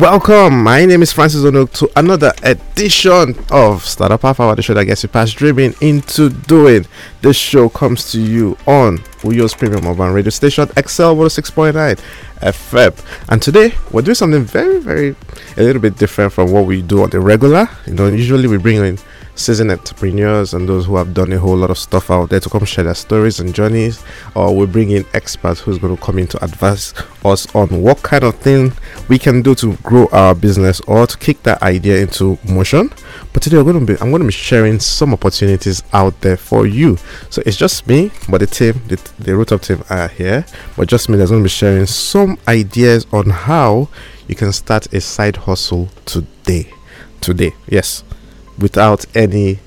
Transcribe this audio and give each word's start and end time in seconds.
Welcome. 0.00 0.62
My 0.62 0.86
name 0.86 1.02
is 1.02 1.12
Francis 1.12 1.42
Onuk 1.42 1.74
to 1.74 1.90
another 1.94 2.32
edition 2.42 3.34
of 3.50 3.84
Startup 3.84 4.22
Half 4.22 4.40
Hour, 4.40 4.56
the 4.56 4.62
show 4.62 4.72
that 4.72 4.86
gets 4.86 5.02
you 5.02 5.10
past 5.10 5.36
dreaming 5.36 5.74
into 5.82 6.30
doing. 6.30 6.86
This 7.20 7.36
show 7.36 7.68
comes 7.68 8.10
to 8.12 8.18
you 8.18 8.56
on 8.66 8.96
Uyo's 9.20 9.52
Premium 9.52 9.86
Urban 9.86 10.14
Radio 10.14 10.30
Station, 10.30 10.68
XL 10.68 11.12
106.9 11.12 12.00
FM. 12.40 13.28
And 13.28 13.42
today 13.42 13.74
we're 13.90 14.00
doing 14.00 14.14
something 14.14 14.42
very, 14.42 14.78
very 14.80 15.16
a 15.58 15.62
little 15.62 15.82
bit 15.82 15.98
different 15.98 16.32
from 16.32 16.50
what 16.50 16.64
we 16.64 16.80
do 16.80 17.02
on 17.02 17.10
the 17.10 17.20
regular. 17.20 17.68
You 17.86 17.92
know, 17.92 18.08
usually 18.08 18.48
we 18.48 18.56
bring 18.56 18.76
in 18.76 18.98
seasoned 19.34 19.70
entrepreneurs 19.70 20.54
and 20.54 20.68
those 20.68 20.86
who 20.86 20.96
have 20.96 21.14
done 21.14 21.32
a 21.32 21.38
whole 21.38 21.56
lot 21.56 21.70
of 21.70 21.78
stuff 21.78 22.10
out 22.10 22.30
there 22.30 22.40
to 22.40 22.50
come 22.50 22.64
share 22.64 22.84
their 22.84 22.94
stories 22.94 23.40
and 23.40 23.54
journeys, 23.54 24.02
or 24.34 24.54
we 24.54 24.66
bring 24.66 24.90
in 24.90 25.04
experts 25.14 25.60
who's 25.60 25.78
going 25.78 25.96
to 25.96 26.02
come 26.02 26.18
in 26.18 26.26
to 26.26 26.44
advise 26.44 26.94
us 27.24 27.52
on 27.54 27.68
what 27.82 28.02
kind 28.02 28.24
of 28.24 28.34
thing 28.36 28.72
we 29.08 29.18
can 29.18 29.42
do 29.42 29.54
to 29.54 29.74
grow 29.78 30.08
our 30.12 30.34
business 30.34 30.80
or 30.82 31.06
to 31.06 31.16
kick 31.18 31.42
that 31.42 31.62
idea 31.62 32.00
into 32.00 32.38
motion. 32.48 32.90
But 33.32 33.42
today 33.42 33.56
we're 33.56 33.72
going 33.72 33.86
to 33.86 33.92
be 33.94 34.00
I'm 34.00 34.10
going 34.10 34.22
to 34.22 34.26
be 34.26 34.32
sharing 34.32 34.80
some 34.80 35.12
opportunities 35.12 35.82
out 35.92 36.20
there 36.20 36.36
for 36.36 36.66
you. 36.66 36.96
So 37.30 37.42
it's 37.46 37.56
just 37.56 37.86
me, 37.86 38.10
but 38.28 38.38
the 38.38 38.46
team, 38.46 38.80
the, 38.88 38.96
the 39.18 39.36
root 39.36 39.52
of 39.52 39.62
team 39.62 39.82
are 39.90 40.08
here, 40.08 40.44
but 40.76 40.88
just 40.88 41.08
me 41.08 41.16
that's 41.16 41.30
going 41.30 41.42
to 41.42 41.46
be 41.46 41.50
sharing 41.50 41.86
some 41.86 42.38
ideas 42.48 43.06
on 43.12 43.30
how 43.30 43.88
you 44.28 44.34
can 44.34 44.52
start 44.52 44.92
a 44.92 45.00
side 45.00 45.36
hustle 45.36 45.88
today. 46.04 46.72
Today, 47.20 47.52
yes 47.68 48.02
without 48.60 49.04
any 49.16 49.58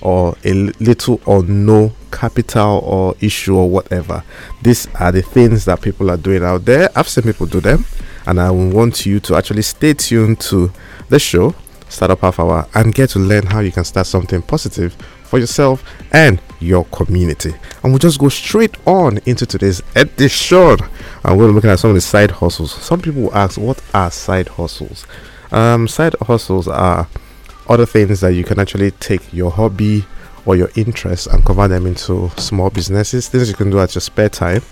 or 0.00 0.36
a 0.44 0.52
little 0.52 1.20
or 1.26 1.42
no 1.42 1.92
capital 2.10 2.80
or 2.84 3.14
issue 3.20 3.56
or 3.56 3.68
whatever. 3.68 4.22
These 4.62 4.88
are 4.94 5.12
the 5.12 5.22
things 5.22 5.64
that 5.64 5.82
people 5.82 6.10
are 6.10 6.16
doing 6.16 6.44
out 6.44 6.64
there. 6.64 6.88
I've 6.96 7.08
seen 7.08 7.24
people 7.24 7.46
do 7.46 7.60
them, 7.60 7.84
and 8.26 8.40
I 8.40 8.50
want 8.50 9.06
you 9.06 9.20
to 9.20 9.36
actually 9.36 9.62
stay 9.62 9.94
tuned 9.94 10.40
to 10.42 10.72
the 11.08 11.18
show, 11.18 11.54
Startup 11.88 12.20
Half 12.20 12.40
Hour, 12.40 12.68
and 12.74 12.94
get 12.94 13.10
to 13.10 13.18
learn 13.18 13.46
how 13.46 13.60
you 13.60 13.72
can 13.72 13.84
start 13.84 14.06
something 14.06 14.42
positive 14.42 14.96
for 15.24 15.38
yourself 15.38 15.84
and 16.12 16.40
your 16.60 16.84
community. 16.86 17.54
And 17.82 17.92
we'll 17.92 17.98
just 17.98 18.18
go 18.18 18.28
straight 18.28 18.76
on 18.86 19.18
into 19.26 19.46
today's 19.46 19.82
edition. 19.94 20.78
And 21.24 21.38
we're 21.38 21.48
looking 21.48 21.70
at 21.70 21.78
some 21.78 21.90
of 21.90 21.94
the 21.94 22.00
side 22.00 22.30
hustles. 22.30 22.72
Some 22.72 23.00
people 23.00 23.34
ask, 23.34 23.58
What 23.58 23.82
are 23.94 24.10
side 24.10 24.48
hustles? 24.48 25.06
Um, 25.50 25.88
side 25.88 26.14
hustles 26.22 26.68
are 26.68 27.08
other 27.68 27.86
things 27.86 28.20
that 28.20 28.32
you 28.32 28.44
can 28.44 28.58
actually 28.58 28.90
take 28.92 29.32
your 29.32 29.50
hobby 29.50 30.04
or 30.46 30.56
your 30.56 30.70
interests 30.76 31.26
and 31.26 31.44
convert 31.44 31.70
them 31.70 31.86
into 31.86 32.30
small 32.36 32.70
businesses 32.70 33.28
things 33.28 33.48
you 33.48 33.54
can 33.54 33.70
do 33.70 33.78
at 33.78 33.94
your 33.94 34.00
spare 34.00 34.28
time. 34.28 34.62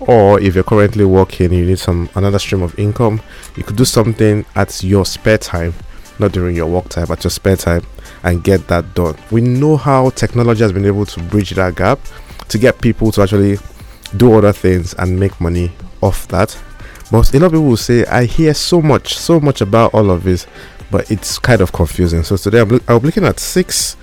Or 0.00 0.40
if 0.40 0.54
you're 0.54 0.64
currently 0.64 1.04
working 1.04 1.52
you 1.52 1.66
need 1.66 1.78
some 1.78 2.08
another 2.14 2.38
stream 2.38 2.62
of 2.62 2.78
income 2.78 3.20
you 3.56 3.64
could 3.64 3.76
do 3.76 3.84
something 3.84 4.44
at 4.54 4.82
your 4.82 5.04
spare 5.04 5.38
time 5.38 5.74
not 6.18 6.32
during 6.32 6.56
your 6.56 6.66
work 6.66 6.88
time 6.88 7.06
but 7.08 7.22
your 7.24 7.30
spare 7.30 7.56
time 7.56 7.82
and 8.22 8.42
get 8.42 8.66
that 8.68 8.94
done. 8.94 9.16
We 9.30 9.40
know 9.40 9.76
how 9.76 10.10
technology 10.10 10.62
has 10.62 10.72
been 10.72 10.86
able 10.86 11.06
to 11.06 11.22
bridge 11.24 11.50
that 11.50 11.74
gap 11.76 11.98
to 12.48 12.58
get 12.58 12.80
people 12.80 13.12
to 13.12 13.22
actually 13.22 13.58
do 14.16 14.32
other 14.34 14.52
things 14.52 14.94
and 14.94 15.18
make 15.18 15.40
money 15.40 15.72
off 16.00 16.26
that. 16.28 16.58
But 17.10 17.34
a 17.34 17.38
lot 17.38 17.46
of 17.46 17.52
people 17.52 17.64
will 17.64 17.76
say 17.76 18.04
i 18.06 18.24
hear 18.24 18.52
so 18.54 18.82
much 18.82 19.16
so 19.16 19.40
much 19.40 19.60
about 19.62 19.94
all 19.94 20.10
of 20.10 20.24
this 20.24 20.46
but 20.90 21.10
it's 21.10 21.38
kind 21.38 21.60
of 21.60 21.72
confusing. 21.72 22.22
So 22.22 22.36
today 22.36 22.60
I'm, 22.60 22.80
I'm 22.88 22.98
looking 23.02 23.24
at 23.24 23.40
six 23.40 23.96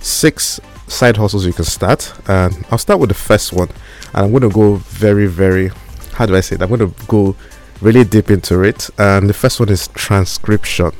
six 0.00 0.60
side 0.86 1.16
hustles 1.16 1.46
you 1.46 1.52
can 1.52 1.64
start, 1.64 2.12
and 2.28 2.64
I'll 2.70 2.78
start 2.78 3.00
with 3.00 3.08
the 3.08 3.14
first 3.14 3.52
one, 3.52 3.68
and 4.12 4.24
I'm 4.24 4.30
going 4.30 4.42
to 4.42 4.50
go 4.50 4.76
very 4.76 5.26
very 5.26 5.70
how 6.12 6.26
do 6.26 6.36
I 6.36 6.40
say 6.40 6.56
it? 6.56 6.62
I'm 6.62 6.68
going 6.68 6.90
to 6.92 7.06
go 7.06 7.36
really 7.80 8.04
deep 8.04 8.30
into 8.30 8.62
it, 8.62 8.88
and 8.98 9.28
the 9.28 9.34
first 9.34 9.60
one 9.60 9.68
is 9.68 9.88
transcription. 9.88 10.92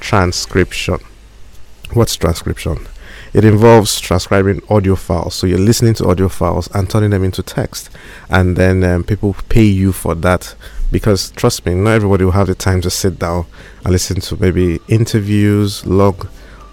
Transcription. 0.00 0.98
What's 1.92 2.16
transcription? 2.16 2.86
It 3.32 3.44
involves 3.44 4.00
transcribing 4.00 4.60
audio 4.68 4.96
files. 4.96 5.34
So 5.36 5.46
you're 5.46 5.58
listening 5.58 5.94
to 5.94 6.08
audio 6.08 6.28
files 6.28 6.68
and 6.74 6.90
turning 6.90 7.10
them 7.10 7.22
into 7.22 7.42
text, 7.42 7.90
and 8.28 8.56
then 8.56 8.82
um, 8.82 9.04
people 9.04 9.36
pay 9.48 9.64
you 9.64 9.92
for 9.92 10.14
that 10.16 10.54
because 10.90 11.30
trust 11.32 11.64
me, 11.66 11.74
not 11.74 11.90
everybody 11.92 12.24
will 12.24 12.32
have 12.32 12.46
the 12.46 12.54
time 12.54 12.80
to 12.82 12.90
sit 12.90 13.18
down 13.18 13.46
and 13.84 13.92
listen 13.92 14.20
to 14.20 14.36
maybe 14.40 14.80
interviews, 14.88 15.84
log 15.86 16.28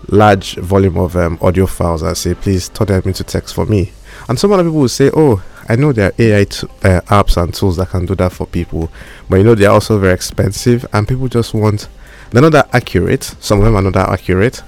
large 0.10 0.56
volume 0.56 0.98
of 0.98 1.16
um, 1.16 1.38
audio 1.42 1.66
files 1.66 2.02
and 2.02 2.18
say, 2.18 2.34
please 2.34 2.70
turn 2.70 2.88
them 2.88 3.02
into 3.06 3.24
text 3.24 3.54
for 3.54 3.66
me. 3.66 3.92
And 4.30 4.40
some 4.40 4.52
other 4.52 4.64
people 4.64 4.80
will 4.82 4.90
say, 4.90 5.12
oh, 5.14 5.44
I 5.70 5.76
know 5.76 5.92
there 5.92 6.12
are 6.12 6.14
AI 6.18 6.44
t- 6.46 6.68
uh, 6.84 7.02
apps 7.08 7.42
and 7.42 7.54
tools 7.54 7.76
that 7.78 7.90
can 7.90 8.06
do 8.06 8.16
that 8.16 8.32
for 8.32 8.48
people, 8.48 8.90
but 9.30 9.36
you 9.38 9.44
know 9.44 9.54
they're 9.54 9.70
also 9.70 10.00
very 10.00 10.14
expensive, 10.14 10.86
and 10.94 11.06
people 11.08 11.28
just 11.28 11.54
want 11.54 11.90
they're 12.32 12.42
not 12.42 12.54
that 12.54 12.70
accurate. 12.74 13.24
Some 13.40 13.60
of 13.60 13.66
them 13.66 13.76
are 13.76 13.82
not 13.82 13.94
that 13.94 14.10
accurate, 14.10 14.64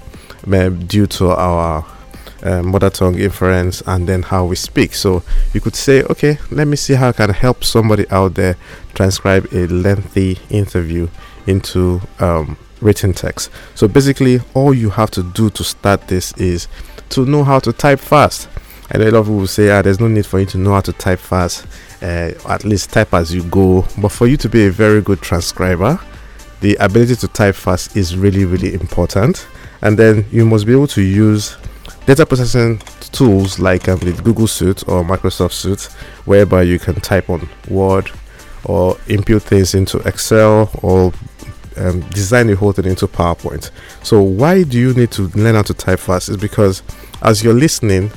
um, 0.52 0.86
due 0.88 1.08
to 1.08 1.30
our 1.30 1.86
uh, 2.44 2.62
mother 2.64 2.90
tongue 2.90 3.20
inference 3.20 3.82
and 3.86 4.08
then 4.08 4.24
how 4.24 4.46
we 4.46 4.56
speak. 4.56 4.94
So 4.94 5.24
you 5.54 5.62
could 5.62 5.76
say, 5.76 6.04
okay, 6.04 6.38
let 6.52 6.68
me 6.68 6.76
see 6.76 6.94
how 6.94 7.10
I 7.10 7.14
can 7.14 7.32
help 7.32 7.64
somebody 7.64 8.10
out 8.10 8.36
there 8.36 8.56
transcribe 8.94 9.48
a 9.52 9.68
lengthy 9.68 10.40
interview 10.50 11.08
into 11.48 12.02
um, 12.20 12.58
written 12.82 13.14
text. 13.14 13.50
So 13.76 13.88
basically, 13.88 14.40
all 14.54 14.74
you 14.74 14.90
have 14.92 15.12
to 15.12 15.24
do 15.24 15.50
to 15.52 15.64
start 15.64 16.08
this 16.08 16.34
is 16.34 16.68
to 17.10 17.26
know 17.26 17.44
how 17.44 17.60
to 17.60 17.74
type 17.74 18.00
fast. 18.00 18.48
Know 18.94 19.02
a 19.02 19.12
lot 19.12 19.20
of 19.20 19.26
people 19.26 19.38
will 19.38 19.48
say, 19.48 19.70
ah, 19.70 19.82
there's 19.82 20.00
no 20.00 20.08
need 20.08 20.26
for 20.26 20.40
you 20.40 20.46
to 20.48 20.58
know 20.58 20.74
how 20.74 20.82
to 20.82 20.94
type 20.94 21.20
fast. 21.20 21.66
Uh, 22.02 22.32
at 22.48 22.64
least 22.64 22.92
type 22.92 23.14
as 23.14 23.34
you 23.34 23.44
go. 23.44 23.86
But 23.98 24.10
for 24.10 24.26
you 24.26 24.38
to 24.38 24.50
be 24.50 24.66
a 24.66 24.72
very 24.72 25.02
good 25.02 25.22
transcriber, 25.22 26.00
the 26.62 26.76
ability 26.76 27.16
to 27.18 27.28
type 27.28 27.56
fast 27.56 27.96
is 27.96 28.18
really, 28.18 28.46
really 28.46 28.74
important. 28.74 29.48
And 29.82 29.98
then 29.98 30.26
you 30.32 30.46
must 30.46 30.66
be 30.66 30.72
able 30.72 30.88
to 30.88 31.02
use 31.02 31.58
data 32.10 32.26
processing 32.26 32.80
tools 33.12 33.60
like 33.60 33.88
um, 33.88 34.00
the 34.00 34.12
Google 34.24 34.48
Suite 34.48 34.82
or 34.90 35.04
Microsoft 35.04 35.52
Suite, 35.52 35.84
whereby 36.26 36.64
you 36.64 36.80
can 36.80 36.96
type 36.96 37.30
on 37.30 37.48
Word 37.68 38.10
or 38.66 38.98
input 39.08 39.44
things 39.44 39.76
into 39.76 40.00
Excel 40.00 40.72
or 40.82 41.14
um, 41.78 42.00
design 42.10 42.48
the 42.48 42.56
whole 42.56 42.72
thing 42.72 42.86
into 42.86 43.08
PowerPoint. 43.08 43.70
So, 44.02 44.24
why 44.24 44.64
do 44.64 44.80
you 44.80 44.96
need 44.96 45.12
to 45.12 45.28
learn 45.38 45.54
how 45.54 45.62
to 45.62 45.74
type 45.76 46.00
fast? 46.00 46.30
Is 46.30 46.38
because 46.38 46.82
as 47.22 47.44
you're 47.44 47.54
listening, 47.54 48.12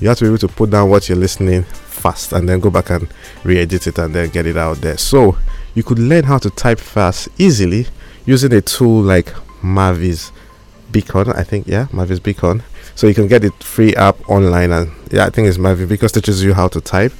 you 0.00 0.08
have 0.08 0.16
to 0.18 0.24
be 0.24 0.28
able 0.28 0.38
to 0.38 0.48
put 0.48 0.70
down 0.70 0.88
what 0.88 1.10
you're 1.10 1.18
listening 1.18 1.64
fast 1.64 2.32
and 2.32 2.48
then 2.48 2.60
go 2.60 2.70
back 2.70 2.88
and 2.88 3.12
re 3.44 3.58
edit 3.58 3.86
it 3.86 3.98
and 3.98 4.14
then 4.14 4.30
get 4.30 4.46
it 4.46 4.56
out 4.56 4.78
there. 4.78 4.96
So, 4.96 5.36
you 5.74 5.82
could 5.82 5.98
learn 5.98 6.24
how 6.24 6.38
to 6.38 6.48
type 6.48 6.78
fast 6.78 7.28
easily 7.36 7.88
using 8.24 8.54
a 8.54 8.62
tool 8.62 9.02
like 9.02 9.34
Mavis 9.62 10.32
Beacon. 10.90 11.28
I 11.28 11.42
think, 11.42 11.66
yeah, 11.66 11.88
Mavis 11.92 12.20
Beacon 12.20 12.62
so 12.94 13.06
you 13.06 13.14
can 13.14 13.28
get 13.28 13.42
the 13.42 13.50
free 13.60 13.94
app 13.96 14.28
online, 14.28 14.72
and 14.72 14.92
yeah, 15.10 15.26
I 15.26 15.30
think 15.30 15.48
it's 15.48 15.58
Mavi 15.58 15.88
because 15.88 16.12
it 16.16 16.20
teaches 16.20 16.42
you 16.42 16.54
how 16.54 16.68
to 16.68 16.80
type. 16.80 17.12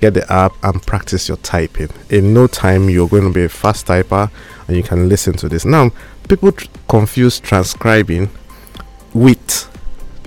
Get 0.00 0.14
the 0.14 0.32
app 0.32 0.52
and 0.62 0.80
practice 0.82 1.28
your 1.28 1.36
typing. 1.38 1.90
In 2.08 2.32
no 2.32 2.46
time, 2.46 2.88
you're 2.88 3.08
going 3.08 3.24
to 3.24 3.32
be 3.32 3.44
a 3.44 3.48
fast 3.48 3.86
typer, 3.86 4.30
and 4.66 4.76
you 4.76 4.82
can 4.82 5.08
listen 5.08 5.34
to 5.34 5.48
this. 5.48 5.66
Now, 5.66 5.90
people 6.28 6.52
tr- 6.52 6.68
confuse 6.88 7.38
transcribing 7.38 8.30
with 9.12 9.68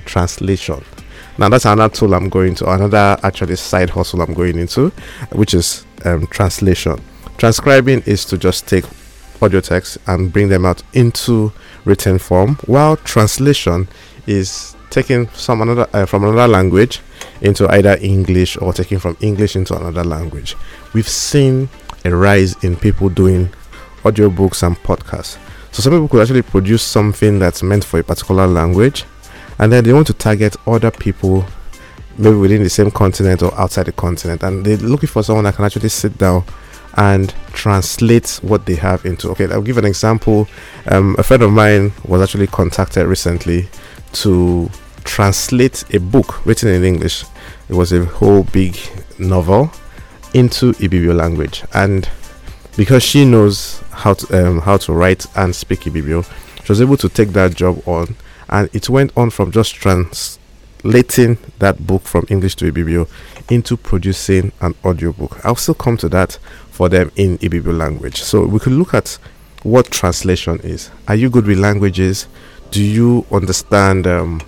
translation. 0.05 0.83
Now 1.37 1.49
that's 1.49 1.65
another 1.65 1.93
tool 1.93 2.13
I'm 2.13 2.29
going 2.29 2.53
to, 2.55 2.71
another 2.71 3.17
actually 3.23 3.55
side 3.55 3.89
hustle 3.89 4.21
I'm 4.21 4.33
going 4.33 4.57
into, 4.57 4.89
which 5.31 5.55
is 5.55 5.85
um, 6.05 6.27
translation. 6.27 7.01
Transcribing 7.37 8.03
is 8.05 8.25
to 8.25 8.37
just 8.37 8.67
take 8.67 8.85
audio 9.41 9.59
text 9.59 9.97
and 10.05 10.31
bring 10.31 10.49
them 10.49 10.65
out 10.65 10.83
into 10.93 11.51
written 11.85 12.19
form, 12.19 12.55
while 12.65 12.97
translation 12.97 13.87
is 14.27 14.75
taking 14.93 15.27
some 15.29 15.61
another 15.61 15.87
uh, 15.91 16.05
from 16.05 16.23
another 16.23 16.47
language 16.47 17.01
into 17.41 17.67
either 17.73 17.97
English 17.99 18.57
or 18.57 18.71
taking 18.71 18.99
from 18.99 19.17
English 19.21 19.55
into 19.55 19.75
another 19.75 20.03
language. 20.03 20.55
We've 20.93 21.07
seen 21.07 21.67
a 22.05 22.15
rise 22.15 22.63
in 22.63 22.75
people 22.75 23.09
doing 23.09 23.49
audiobooks 24.03 24.61
and 24.65 24.75
podcasts. 24.77 25.37
So 25.71 25.81
some 25.81 25.93
people 25.93 26.07
could 26.07 26.21
actually 26.21 26.43
produce 26.43 26.83
something 26.83 27.39
that's 27.39 27.63
meant 27.63 27.83
for 27.83 27.99
a 27.99 28.03
particular 28.03 28.45
language 28.45 29.05
and 29.57 29.71
then 29.71 29.83
they 29.83 29.93
want 29.93 30.07
to 30.07 30.13
target 30.13 30.55
other 30.67 30.91
people 30.91 31.43
maybe 32.17 32.37
within 32.37 32.61
the 32.61 32.69
same 32.69 32.91
continent 32.91 33.41
or 33.41 33.53
outside 33.59 33.87
the 33.87 33.91
continent 33.91 34.43
and 34.43 34.63
they're 34.63 34.77
looking 34.77 35.07
for 35.07 35.23
someone 35.23 35.45
that 35.45 35.55
can 35.55 35.65
actually 35.65 35.89
sit 35.89 36.15
down 36.19 36.43
and 36.95 37.33
translate 37.53 38.39
what 38.43 38.67
they 38.67 38.75
have 38.75 39.03
into 39.03 39.29
okay 39.31 39.51
i'll 39.51 39.63
give 39.63 39.79
an 39.79 39.85
example 39.85 40.47
um, 40.91 41.15
a 41.17 41.23
friend 41.23 41.41
of 41.41 41.51
mine 41.51 41.91
was 42.05 42.21
actually 42.21 42.45
contacted 42.45 43.07
recently 43.07 43.67
to 44.11 44.69
translate 45.03 45.83
a 45.93 45.99
book 45.99 46.45
written 46.45 46.69
in 46.69 46.83
English. 46.83 47.25
It 47.69 47.75
was 47.75 47.91
a 47.91 48.05
whole 48.05 48.43
big 48.43 48.77
novel 49.19 49.71
into 50.33 50.73
Ibibio 50.73 51.15
language, 51.15 51.63
and 51.73 52.09
because 52.75 53.03
she 53.03 53.25
knows 53.25 53.81
how 53.91 54.15
to 54.15 54.47
um, 54.47 54.59
how 54.61 54.77
to 54.77 54.93
write 54.93 55.25
and 55.35 55.55
speak 55.55 55.81
Ibibio, 55.81 56.25
she 56.63 56.71
was 56.71 56.81
able 56.81 56.97
to 56.97 57.09
take 57.09 57.29
that 57.29 57.55
job 57.55 57.81
on, 57.87 58.15
and 58.49 58.69
it 58.73 58.89
went 58.89 59.11
on 59.15 59.29
from 59.29 59.51
just 59.51 59.75
translating 59.75 61.37
that 61.59 61.85
book 61.85 62.03
from 62.03 62.25
English 62.29 62.55
to 62.55 62.71
Ibibio 62.71 63.07
into 63.49 63.77
producing 63.77 64.51
an 64.61 64.73
audiobook. 64.83 65.43
I'll 65.45 65.55
still 65.55 65.75
come 65.75 65.97
to 65.97 66.09
that 66.09 66.39
for 66.71 66.89
them 66.89 67.11
in 67.15 67.37
Ibibio 67.39 67.77
language. 67.77 68.21
So 68.21 68.45
we 68.45 68.59
could 68.59 68.73
look 68.73 68.93
at 68.93 69.17
what 69.63 69.91
translation 69.91 70.59
is. 70.61 70.89
Are 71.07 71.15
you 71.15 71.29
good 71.29 71.45
with 71.45 71.59
languages? 71.59 72.27
Do 72.71 72.83
you 72.83 73.25
understand? 73.31 74.07
Um, 74.07 74.41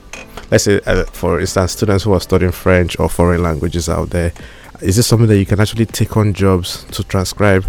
let's 0.52 0.64
say, 0.66 0.80
uh, 0.86 1.06
for 1.06 1.40
instance, 1.40 1.74
students 1.74 2.04
who 2.04 2.14
are 2.14 2.22
studying 2.22 2.52
French 2.52 3.00
or 3.00 3.10
foreign 3.10 3.44
languages 3.44 3.90
out 3.90 4.10
there. 4.10 4.32
Is 4.82 4.98
this 4.98 5.08
something 5.08 5.28
that 5.28 5.38
you 5.38 5.46
can 5.46 5.60
actually 5.60 5.86
take 5.86 6.18
on 6.18 6.34
jobs 6.34 6.84
to 6.92 7.04
transcribe 7.04 7.66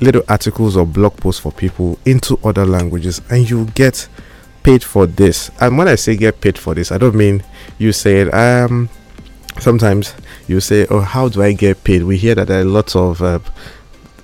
little 0.00 0.22
articles 0.28 0.76
or 0.76 0.86
blog 0.86 1.16
posts 1.16 1.40
for 1.40 1.52
people 1.52 1.98
into 2.04 2.38
other 2.44 2.64
languages, 2.64 3.20
and 3.30 3.48
you 3.48 3.66
get 3.74 4.08
paid 4.62 4.82
for 4.84 5.06
this? 5.06 5.50
And 5.60 5.76
when 5.76 5.88
I 5.88 5.96
say 5.96 6.16
get 6.16 6.40
paid 6.40 6.56
for 6.56 6.74
this, 6.74 6.92
I 6.92 6.98
don't 6.98 7.14
mean 7.14 7.42
you 7.78 7.92
say 7.92 8.30
um. 8.30 8.88
Sometimes 9.60 10.14
you 10.48 10.58
say, 10.58 10.84
"Oh, 10.90 11.00
how 11.00 11.28
do 11.28 11.40
I 11.40 11.52
get 11.52 11.84
paid?" 11.84 12.02
We 12.02 12.16
hear 12.16 12.34
that 12.34 12.48
there 12.48 12.62
are 12.62 12.64
lots 12.64 12.96
of 12.96 13.22
uh, 13.22 13.38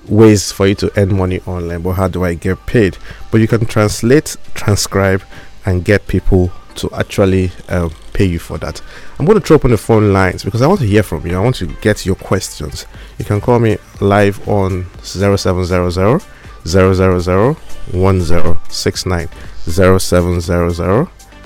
ways 0.09 0.51
for 0.51 0.67
you 0.67 0.75
to 0.77 0.91
earn 0.97 1.17
money 1.17 1.41
online, 1.47 1.83
but 1.83 1.93
how 1.93 2.09
do 2.09 2.25
I 2.25 2.35
get 2.35 2.67
paid? 2.67 2.99
But 3.31 3.41
you 3.41 3.47
can 3.47 3.65
translate, 3.65 4.37
transcribe, 4.55 5.23
and 5.65 5.85
get 5.85 6.09
people 6.09 6.51
to 6.81 6.91
actually 6.95 7.51
uh, 7.69 7.89
pay 8.13 8.25
you 8.25 8.39
for 8.39 8.59
that. 8.59 8.83
I'm 9.19 9.27
going 9.27 9.41
to 9.41 9.47
throw 9.47 9.57
open 9.57 9.71
the 9.71 9.79
phone 9.79 10.13
lines 10.13 10.45
because 10.45 10.63
I 10.63 10.67
want 10.67 10.81
to 10.81 10.87
hear 10.87 11.03
from 11.03 11.27
you. 11.27 11.37
I 11.37 11.41
want 11.41 11.57
to 11.57 11.67
get 11.81 12.07
your 12.07 12.17
questions. 12.17 12.87
You 13.19 13.25
can 13.25 13.41
call 13.41 13.59
me 13.59 13.79
live 14.01 14.47
on 14.49 14.87
0700 15.03 16.23
000 16.65 17.55
1069 17.93 19.29
0700 19.69 20.41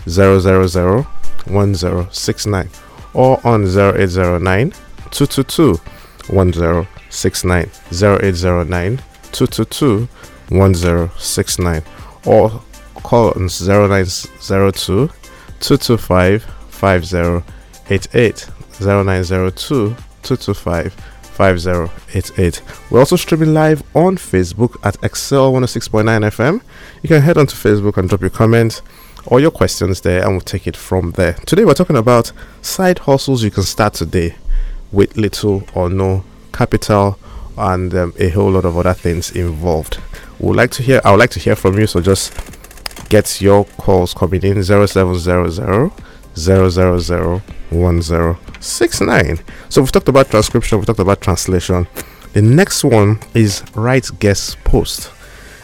000 0.07 1.07
1069 1.47 2.71
or 3.15 3.41
on 3.47 3.65
0809 3.65 4.71
222 5.11 5.81
1069 6.29 7.71
0809 7.93 8.97
222 9.33 10.09
1069 10.49 11.83
or 12.27 12.63
call 13.03 13.33
on 13.37 13.49
0902 13.49 15.11
225 15.65 16.43
5088 16.69 18.51
0902 18.81 19.97
225 20.23 20.93
5088. 20.93 22.63
We're 22.91 22.99
also 22.99 23.17
streaming 23.17 23.55
live 23.55 23.83
on 23.95 24.17
Facebook 24.17 24.77
at 24.85 24.95
XL 25.17 25.57
106.9 25.57 26.05
FM. 26.05 26.61
You 27.03 27.09
can 27.09 27.23
head 27.23 27.39
onto 27.39 27.57
Facebook 27.57 27.97
and 27.97 28.11
drop 28.11 28.21
your 28.21 28.29
comments 28.29 28.83
or 29.27 29.41
your 29.41 29.51
questions 29.51 30.03
there, 30.03 30.23
and 30.23 30.33
we'll 30.33 30.41
take 30.43 30.67
it 30.67 30.77
from 30.77 31.13
there. 31.13 31.33
Today, 31.47 31.65
we're 31.65 31.73
talking 31.73 31.97
about 31.97 32.31
side 32.61 32.99
hustles 33.01 33.43
you 33.43 33.51
can 33.51 33.63
start 33.63 33.95
today 33.95 34.37
with 34.93 35.17
little 35.17 35.65
or 35.75 35.89
no 35.89 36.25
capital 36.53 37.19
and 37.57 37.95
um, 37.95 38.13
a 38.19 38.29
whole 38.29 38.51
lot 38.51 38.67
of 38.67 38.77
other 38.77 38.93
things 38.93 39.31
involved. 39.31 39.99
We'd 40.39 40.57
like 40.57 40.73
to 40.73 40.83
hear. 40.83 41.01
I 41.05 41.11
would 41.11 41.21
like 41.21 41.31
to 41.31 41.41
hear 41.41 41.57
from 41.57 41.79
you. 41.79 41.87
So 41.87 42.03
just 42.03 42.33
get 43.09 43.41
your 43.41 43.65
calls 43.79 44.15
coming 44.15 44.43
in 44.43 44.63
0700 44.63 45.91
1069. 47.71 49.39
So 49.69 49.81
we've 49.81 49.93
talked 49.93 50.09
about 50.09 50.31
transcription, 50.31 50.79
we've 50.79 50.87
talked 50.87 51.01
about 51.01 51.21
translation. 51.21 51.87
The 52.33 52.43
next 52.43 52.85
one 52.85 53.21
is 53.35 53.63
write 53.75 54.11
guest 54.19 54.59
post. 54.65 55.13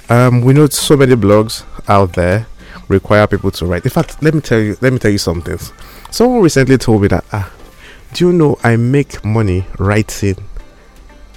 Um, 0.09 0.43
we 0.43 0.53
know 0.53 0.67
so 0.69 0.97
many 0.97 1.15
blogs 1.15 1.65
out 1.89 2.13
there 2.15 2.47
require 2.89 3.27
people 3.27 3.51
to 3.53 3.67
write. 3.67 3.85
In 3.85 3.91
fact, 3.91 4.23
let 4.23 4.35
me 4.35 4.41
tell 4.41 4.59
you, 4.59 4.77
let 4.81 4.93
me 4.93 4.99
tell 4.99 5.11
you 5.11 5.19
something. 5.19 5.59
Someone 6.11 6.43
recently 6.43 6.79
told 6.79 7.03
me 7.03 7.09
that, 7.09 7.25
ah, 7.33 7.53
do 8.13 8.27
you 8.27 8.33
know 8.33 8.59
I 8.63 8.77
make 8.77 9.25
money 9.25 9.67
writing 9.79 10.37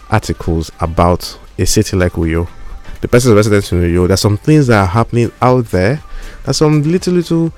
articles 0.10 0.72
about 0.80 1.38
a 1.58 1.66
city 1.66 1.96
like 1.96 2.14
Uyo? 2.14 2.48
The 3.04 3.08
person's 3.10 3.36
resident 3.36 3.70
in 3.74 3.82
Uyo. 3.82 4.08
There's 4.08 4.22
some 4.22 4.38
things 4.38 4.68
that 4.68 4.80
are 4.80 4.88
happening 4.88 5.30
out 5.42 5.66
there. 5.66 6.02
There's 6.46 6.56
some 6.56 6.82
little 6.84 7.14
little 7.14 7.54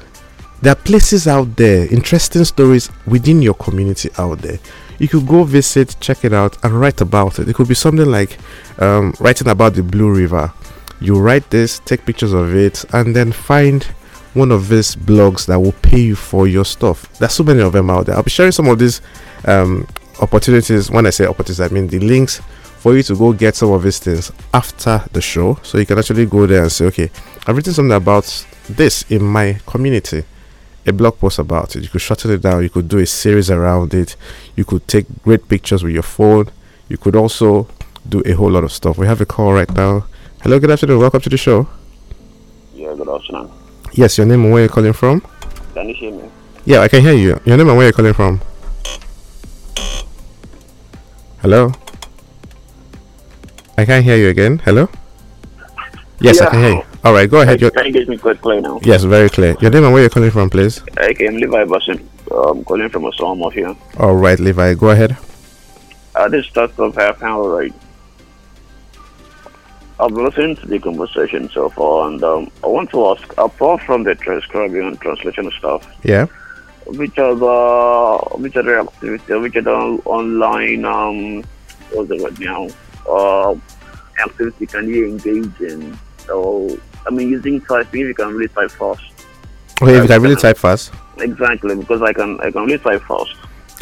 there 0.62 0.72
are 0.72 0.76
places 0.76 1.28
out 1.28 1.56
there, 1.56 1.86
interesting 1.94 2.44
stories 2.46 2.90
within 3.06 3.44
your 3.44 3.54
community 3.54 4.10
out 4.18 4.40
there. 4.40 4.58
You 4.98 5.08
could 5.08 5.28
go 5.28 5.44
visit, 5.44 5.96
check 6.00 6.26
it 6.26 6.34
out, 6.34 6.58
and 6.64 6.80
write 6.80 7.00
about 7.02 7.38
it. 7.38 7.48
It 7.48 7.54
could 7.54 7.68
be 7.68 7.76
something 7.76 8.10
like 8.10 8.40
um, 8.80 9.14
writing 9.20 9.48
about 9.48 9.76
the 9.76 9.84
Blue 9.84 10.12
River. 10.12 10.52
You 11.00 11.20
write 11.20 11.52
this, 11.52 11.78
take 11.80 12.06
pictures 12.06 12.34
of 12.34 12.56
it, 12.56 12.84
and 12.94 13.16
then 13.16 13.32
find 13.32 13.84
one 14.34 14.52
of 14.52 14.68
these 14.70 14.96
blogs 14.96 15.46
that 15.46 15.60
will 15.60 15.74
pay 15.74 16.00
you 16.00 16.16
for 16.16 16.48
your 16.48 16.66
stuff. 16.66 17.12
There's 17.20 17.34
so 17.34 17.44
many 17.44 17.62
of 17.62 17.74
them 17.74 17.92
out 17.92 18.08
there. 18.08 18.16
I'll 18.16 18.24
be 18.24 18.32
sharing 18.32 18.52
some 18.52 18.68
of 18.68 18.80
these 18.80 19.02
um, 19.44 19.86
opportunities. 20.22 20.90
When 20.90 21.06
I 21.06 21.12
say 21.12 21.28
opportunities, 21.28 21.62
I 21.62 21.68
mean 21.68 21.88
the 21.88 22.00
links 22.00 22.42
for 22.86 22.96
you 22.96 23.02
to 23.02 23.16
go 23.16 23.34
get 23.34 23.56
some 23.56 23.72
of 23.72 23.82
these 23.82 23.98
things 23.98 24.32
after 24.54 25.04
the 25.12 25.20
show. 25.20 25.58
So 25.64 25.80
you 25.80 25.88
can 25.88 25.98
actually 25.98 26.28
go 26.28 26.46
there 26.46 26.62
and 26.62 26.72
say, 26.72 26.86
okay, 26.86 27.10
I've 27.48 27.56
written 27.56 27.74
something 27.74 27.96
about 27.96 28.46
this 28.70 29.04
in 29.10 29.24
my 29.24 29.58
community, 29.66 30.24
a 30.86 30.94
blog 30.94 31.18
post 31.18 31.40
about 31.40 31.76
it. 31.76 31.82
You 31.82 31.90
could 31.90 32.02
shorten 32.02 32.30
it 32.30 32.44
down, 32.44 32.62
you 32.62 32.70
could 32.70 32.88
do 32.88 33.00
a 33.00 33.06
series 33.08 33.50
around 33.50 33.96
it, 33.96 34.16
you 34.56 34.66
could 34.66 34.88
take 34.88 35.08
great 35.24 35.50
pictures 35.50 35.84
with 35.84 35.94
your 35.94 36.04
phone, 36.04 36.52
you 36.88 37.00
could 37.00 37.16
also 37.16 37.68
do 38.08 38.22
a 38.24 38.34
whole 38.34 38.52
lot 38.52 38.64
of 38.64 38.72
stuff. 38.72 39.00
We 39.00 39.08
have 39.08 39.20
a 39.20 39.26
call 39.26 39.54
right 39.54 39.74
now. 39.74 40.06
Hello, 40.44 40.60
good 40.60 40.70
afternoon. 40.70 41.00
Welcome 41.00 41.22
to 41.22 41.30
the 41.30 41.38
show. 41.38 41.68
Yeah, 42.76 42.94
good 42.94 43.10
afternoon. 43.10 43.50
Yes, 43.94 44.16
your 44.20 44.28
name 44.28 44.44
and 44.44 44.54
where 44.54 44.62
you're 44.62 44.70
calling 44.70 44.94
from? 44.94 45.22
Can 45.74 45.90
you 45.90 45.96
hear 45.96 46.12
me? 46.12 46.30
Yeah, 46.66 46.82
I 46.82 46.88
can 46.88 47.02
hear 47.02 47.14
you. 47.14 47.40
Your 47.46 47.58
name 47.58 47.68
and 47.68 47.78
where 47.78 47.88
you're 47.88 47.94
calling 47.94 48.14
from? 48.14 48.42
Hello? 51.42 51.72
I 53.77 53.86
can't 53.86 54.06
hear 54.06 54.16
you 54.16 54.30
again. 54.30 54.60
Hello? 54.60 54.89
Yes, 56.22 56.38
yeah. 56.39 56.48
I 56.48 56.50
can 56.50 56.60
hear 56.60 56.72
you. 56.75 56.83
All 57.04 57.13
right, 57.13 57.30
go 57.30 57.42
ahead. 57.42 57.60
Can 57.60 57.86
you 57.86 57.92
get 57.92 58.07
me 58.07 58.18
quite 58.18 58.42
clear 58.42 58.62
now? 58.62 58.80
Yes, 58.83 59.04
very 59.04 59.30
clear. 59.30 59.56
Your 59.60 59.69
name 59.69 59.83
and 59.83 59.94
where 59.94 60.01
you're 60.01 60.10
calling 60.10 60.31
from, 60.31 60.50
please? 60.50 60.81
Okay, 60.98 61.27
I'm 61.27 61.38
Levi 61.38 61.66
Basim. 61.66 62.01
I'm 62.31 62.63
calling 62.63 62.89
from 62.89 63.04
a 63.06 63.10
of 63.10 63.54
here. 63.54 63.75
All 64.00 64.16
right, 64.16 64.39
Levi, 64.39 64.74
go 64.75 64.89
ahead. 64.89 65.18
I 66.16 66.30
just 66.30 66.50
start 66.50 66.80
off 66.80 66.95
half 66.95 67.22
an 67.22 67.27
hour 67.27 67.50
right. 67.57 67.74
I've 70.00 70.12
listened 70.12 70.57
to 70.60 70.68
the 70.68 70.80
conversation 70.80 71.50
so 71.50 71.69
far, 71.69 72.07
and 72.10 72.24
um, 72.24 72.51
I 72.63 72.68
want 72.68 72.89
to 72.92 73.07
ask, 73.07 73.33
apart 73.38 73.81
from 73.83 74.04
the 74.04 74.16
transcribing 74.16 74.88
and 74.88 75.00
translation 75.00 75.51
stuff, 75.57 75.88
yeah, 76.04 76.27
which 76.86 77.18
other, 77.18 78.18
which 78.38 78.56
other 78.57 78.80
activities, 78.80 79.27
which 79.30 79.55
other 79.58 79.72
online, 79.72 80.86
um, 80.86 81.44
what's 81.91 82.12
it 82.12 82.22
right 82.22 82.39
now? 82.39 82.67
Uh, 83.08 83.56
activity 84.24 84.66
can 84.66 84.88
you 84.88 85.08
engage 85.08 85.60
in? 85.60 85.98
So, 86.26 86.78
I 87.06 87.12
mean, 87.12 87.30
using 87.30 87.62
typing, 87.62 88.02
you 88.02 88.14
can 88.14 88.34
really 88.34 88.48
type 88.48 88.72
fast. 88.72 89.04
Okay, 89.82 90.02
you 90.02 90.08
can 90.08 90.22
really 90.22 90.36
type 90.36 90.58
fast. 90.58 90.92
Exactly, 91.18 91.76
because 91.76 92.02
I 92.02 92.14
can 92.14 92.40
I 92.42 92.52
can 92.52 92.66
really 92.66 92.80
type 92.80 93.02
fast. 93.04 93.36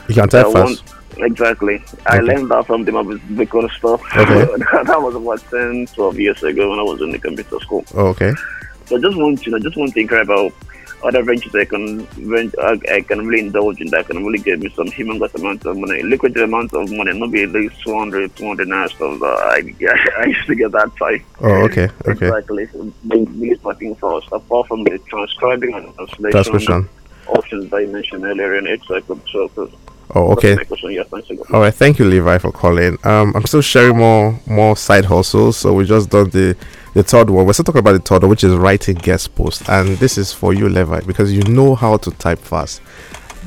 You 0.08 0.16
can 0.16 0.28
type 0.28 0.52
fast. 0.52 0.84
exactly. 1.18 1.76
Okay. 1.76 1.98
I 2.06 2.20
learned 2.20 2.50
that 2.52 2.66
from 2.66 2.84
the 2.84 2.92
Beacon 3.36 3.70
stuff. 3.78 4.02
Okay. 4.16 4.46
that 4.84 5.02
was 5.02 5.16
about 5.16 5.40
10, 5.50 5.88
12 5.94 6.20
years 6.20 6.44
ago 6.44 6.70
when 6.70 6.80
I 6.80 6.84
was 6.84 7.02
in 7.02 7.12
the 7.12 7.20
computer 7.20 7.60
school. 7.60 7.86
Oh, 7.94 8.08
okay. 8.08 8.34
So 8.88 8.98
I 8.98 9.02
just 9.02 9.18
want 9.18 9.42
to, 9.44 9.56
I 9.56 9.60
just 9.60 9.78
want 9.78 9.94
to 9.94 10.00
inquire 10.00 10.22
about 10.22 10.54
other 11.04 11.24
ventures 11.24 11.54
I 11.56 11.66
can 11.66 12.08
I, 12.60 12.80
I 12.92 13.02
can 13.02 13.26
really 13.26 13.46
indulge 13.46 13.82
in 13.82 13.88
that 13.88 14.08
can 14.08 14.24
really 14.26 14.40
give 14.40 14.60
me 14.60 14.70
some 14.76 14.88
humongous 14.88 15.34
amount 15.36 15.66
of 15.66 15.78
money, 15.78 16.02
liquid 16.04 16.36
amount 16.38 16.74
of 16.74 16.90
money, 16.92 17.18
not 17.18 17.32
be 17.32 17.44
at 17.44 17.50
least 17.50 17.82
200, 17.84 18.36
200 18.36 18.68
naira 18.68 18.90
stuff. 18.90 19.22
Uh, 19.22 19.26
I, 19.26 19.58
I 20.22 20.26
used 20.26 20.48
to 20.48 20.56
get 20.56 20.72
that 20.72 20.96
type. 20.98 21.22
Oh, 21.42 21.66
okay, 21.66 21.90
okay. 22.08 22.28
Exactly. 22.28 22.66
These 23.06 23.60
things 23.78 23.98
first, 24.00 24.28
apart 24.32 24.68
from 24.68 24.84
the 24.84 24.98
transcribing 25.08 25.74
and 25.74 25.94
translation 25.96 26.90
options 27.28 27.74
I 27.74 27.86
mentioned 27.86 28.24
earlier 28.26 28.58
in 28.58 28.68
it, 28.68 28.82
so 28.86 28.96
I 28.96 29.02
could 29.02 29.22
so, 29.32 29.72
Oh, 30.16 30.32
okay. 30.34 30.58
All 31.52 31.62
right. 31.62 31.74
Thank 31.74 32.00
you, 32.00 32.06
Levi, 32.06 32.38
for 32.38 32.52
calling. 32.52 32.98
Um, 33.04 33.34
I'm 33.36 33.46
still 33.46 33.62
sharing 33.62 33.98
more 33.98 34.40
more 34.46 34.76
side 34.78 35.06
hustles. 35.06 35.58
So 35.58 35.74
we 35.74 35.86
just 35.86 36.10
done 36.10 36.30
the 36.30 36.56
the 36.94 37.04
third 37.04 37.30
one. 37.30 37.46
We're 37.46 37.54
still 37.54 37.66
talking 37.66 37.80
about 37.80 37.94
the 37.94 38.00
third 38.00 38.22
one, 38.22 38.30
which 38.30 38.44
is 38.44 38.54
writing 38.56 38.96
guest 38.96 39.34
posts, 39.36 39.68
and 39.68 39.98
this 39.98 40.18
is 40.18 40.32
for 40.32 40.54
you, 40.54 40.70
Levi, 40.70 41.02
because 41.02 41.34
you 41.34 41.44
know 41.44 41.76
how 41.76 41.98
to 41.98 42.12
type 42.12 42.40
fast. 42.40 42.82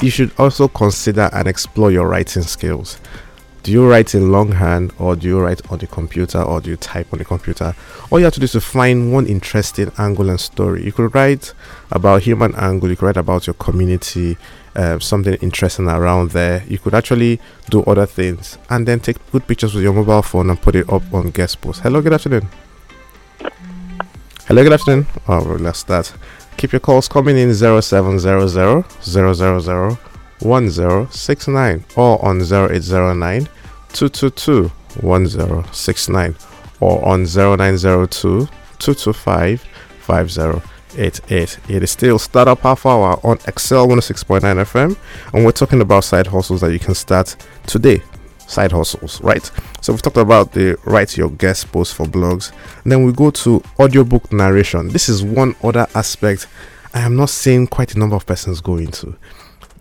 You 0.02 0.10
should 0.10 0.32
also 0.38 0.68
consider 0.68 1.30
and 1.32 1.46
explore 1.48 1.90
your 1.92 2.08
writing 2.08 2.42
skills. 2.42 2.98
Do 3.62 3.72
you 3.72 3.88
write 3.88 4.14
in 4.14 4.30
longhand, 4.30 4.92
or 4.98 5.16
do 5.16 5.26
you 5.26 5.40
write 5.40 5.60
on 5.72 5.78
the 5.78 5.86
computer, 5.86 6.40
or 6.40 6.60
do 6.60 6.70
you 6.70 6.76
type 6.76 7.08
on 7.12 7.18
the 7.18 7.24
computer? 7.24 7.74
All 8.10 8.18
you 8.18 8.24
have 8.24 8.34
to 8.34 8.40
do 8.40 8.44
is 8.44 8.52
to 8.52 8.60
find 8.60 9.12
one 9.12 9.26
interesting 9.26 9.90
angle 9.98 10.30
and 10.30 10.38
story. 10.38 10.84
You 10.84 10.92
could 10.92 11.14
write 11.14 11.52
about 11.90 12.22
human 12.22 12.54
angle. 12.54 12.88
You 12.90 12.96
could 12.96 13.06
write 13.06 13.16
about 13.16 13.46
your 13.46 13.54
community 13.54 14.36
uh, 14.76 14.98
something 14.98 15.34
interesting 15.34 15.88
around 15.88 16.30
there. 16.30 16.62
You 16.68 16.78
could 16.78 16.94
actually 16.94 17.40
do 17.70 17.82
other 17.84 18.06
things 18.06 18.58
and 18.70 18.86
then 18.86 19.00
take 19.00 19.16
good 19.32 19.46
pictures 19.46 19.74
with 19.74 19.82
your 19.82 19.92
mobile 19.92 20.22
phone 20.22 20.50
and 20.50 20.60
put 20.60 20.76
it 20.76 20.88
up 20.90 21.02
on 21.12 21.30
guest 21.30 21.60
post. 21.60 21.80
Hello, 21.80 22.00
good 22.00 22.12
afternoon. 22.12 22.48
Hello, 24.46 24.62
good 24.62 24.74
afternoon. 24.74 25.06
Oh, 25.26 25.42
we 25.44 25.56
lost 25.58 25.88
that. 25.88 26.12
Keep 26.56 26.72
your 26.72 26.80
calls 26.80 27.08
coming 27.08 27.36
in 27.36 27.52
0700 27.54 28.48
000 28.48 29.98
1069 30.40 31.84
or 31.96 32.24
on 32.24 32.40
0809 32.40 33.48
222 33.92 34.70
1069 35.00 36.36
or 36.80 37.04
on 37.04 37.24
0902 37.24 38.48
225 38.78 39.66
5088. 40.96 41.58
It 41.68 41.82
is 41.82 41.90
still 41.90 42.18
Startup 42.18 42.58
Half 42.58 42.86
Hour 42.86 43.20
on 43.22 43.38
XL 43.40 43.86
106.9 43.86 44.40
FM, 44.40 44.96
and 45.34 45.44
we're 45.44 45.52
talking 45.52 45.82
about 45.82 46.04
side 46.04 46.26
hustles 46.26 46.62
that 46.62 46.72
you 46.72 46.78
can 46.78 46.94
start 46.94 47.36
today. 47.66 48.02
Side 48.46 48.72
hustles, 48.72 49.20
right? 49.20 49.50
So 49.82 49.92
we've 49.92 50.00
talked 50.00 50.16
about 50.16 50.52
the 50.52 50.78
write 50.84 51.16
your 51.16 51.30
guest 51.30 51.70
post 51.70 51.94
for 51.94 52.06
blogs, 52.06 52.52
and 52.82 52.92
then 52.92 53.04
we 53.04 53.12
go 53.12 53.30
to 53.30 53.62
audiobook 53.78 54.32
narration. 54.32 54.88
This 54.88 55.08
is 55.08 55.22
one 55.22 55.54
other 55.62 55.86
aspect 55.94 56.46
I 56.94 57.00
am 57.00 57.14
not 57.14 57.28
seeing 57.28 57.66
quite 57.66 57.94
a 57.94 57.98
number 57.98 58.16
of 58.16 58.24
persons 58.24 58.60
go 58.62 58.76
into. 58.76 59.16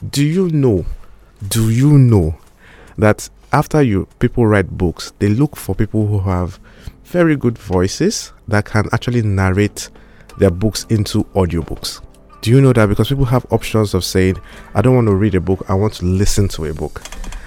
Do 0.10 0.24
you 0.24 0.50
know? 0.50 0.86
Do 1.48 1.70
you 1.70 1.98
know 1.98 2.38
that 2.98 3.30
after 3.54 3.82
you 3.82 4.08
people 4.20 4.46
write 4.48 4.78
books, 4.78 5.14
they 5.20 5.30
look 5.30 5.56
for 5.56 5.76
people 5.76 6.08
who 6.08 6.20
have 6.20 6.60
very 7.06 7.38
good 7.38 7.58
voices 7.58 8.34
that 8.50 8.66
can 8.66 8.90
actually 8.92 9.22
narrate 9.22 9.90
their 10.38 10.52
books 10.52 10.86
into 10.90 11.24
audiobooks. 11.36 12.02
Do 12.42 12.52
you 12.52 12.62
know 12.62 12.74
that? 12.74 12.88
Because 12.88 13.10
people 13.10 13.26
have 13.26 13.46
options 13.52 13.94
of 13.94 14.04
saying, 14.04 14.38
I 14.74 14.82
don't 14.82 14.96
want 14.96 15.08
to 15.08 15.16
read 15.16 15.36
a 15.36 15.42
book, 15.42 15.66
I 15.70 15.74
want 15.74 15.94
to 15.96 16.06
listen 16.06 16.48
to 16.50 16.66
a 16.66 16.74
book. 16.74 17.02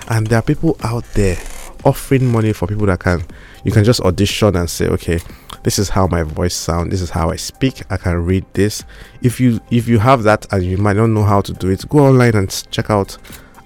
And 0.09 0.26
there 0.26 0.38
are 0.38 0.42
people 0.42 0.76
out 0.83 1.04
there 1.14 1.37
offering 1.85 2.30
money 2.30 2.52
for 2.52 2.66
people 2.66 2.87
that 2.87 3.00
can, 3.00 3.25
you 3.64 3.71
can 3.71 3.85
just 3.85 4.00
audition 4.00 4.57
and 4.57 4.68
say, 4.68 4.87
okay, 4.88 5.21
this 5.62 5.78
is 5.78 5.88
how 5.88 6.07
my 6.07 6.23
voice 6.23 6.54
sound. 6.54 6.90
this 6.92 7.00
is 7.00 7.11
how 7.11 7.30
I 7.30 7.37
speak, 7.37 7.83
I 7.90 7.97
can 7.97 8.25
read 8.25 8.45
this. 8.54 8.85
If 9.23 9.38
you 9.40 9.61
if 9.71 9.87
you 9.88 9.99
have 9.99 10.23
that 10.23 10.50
and 10.52 10.64
you 10.64 10.78
might 10.78 10.97
not 10.97 11.09
know 11.09 11.25
how 11.25 11.42
to 11.42 11.52
do 11.52 11.68
it, 11.71 11.88
go 11.88 11.99
online 12.00 12.35
and 12.35 12.66
check 12.71 12.90
out 12.90 13.18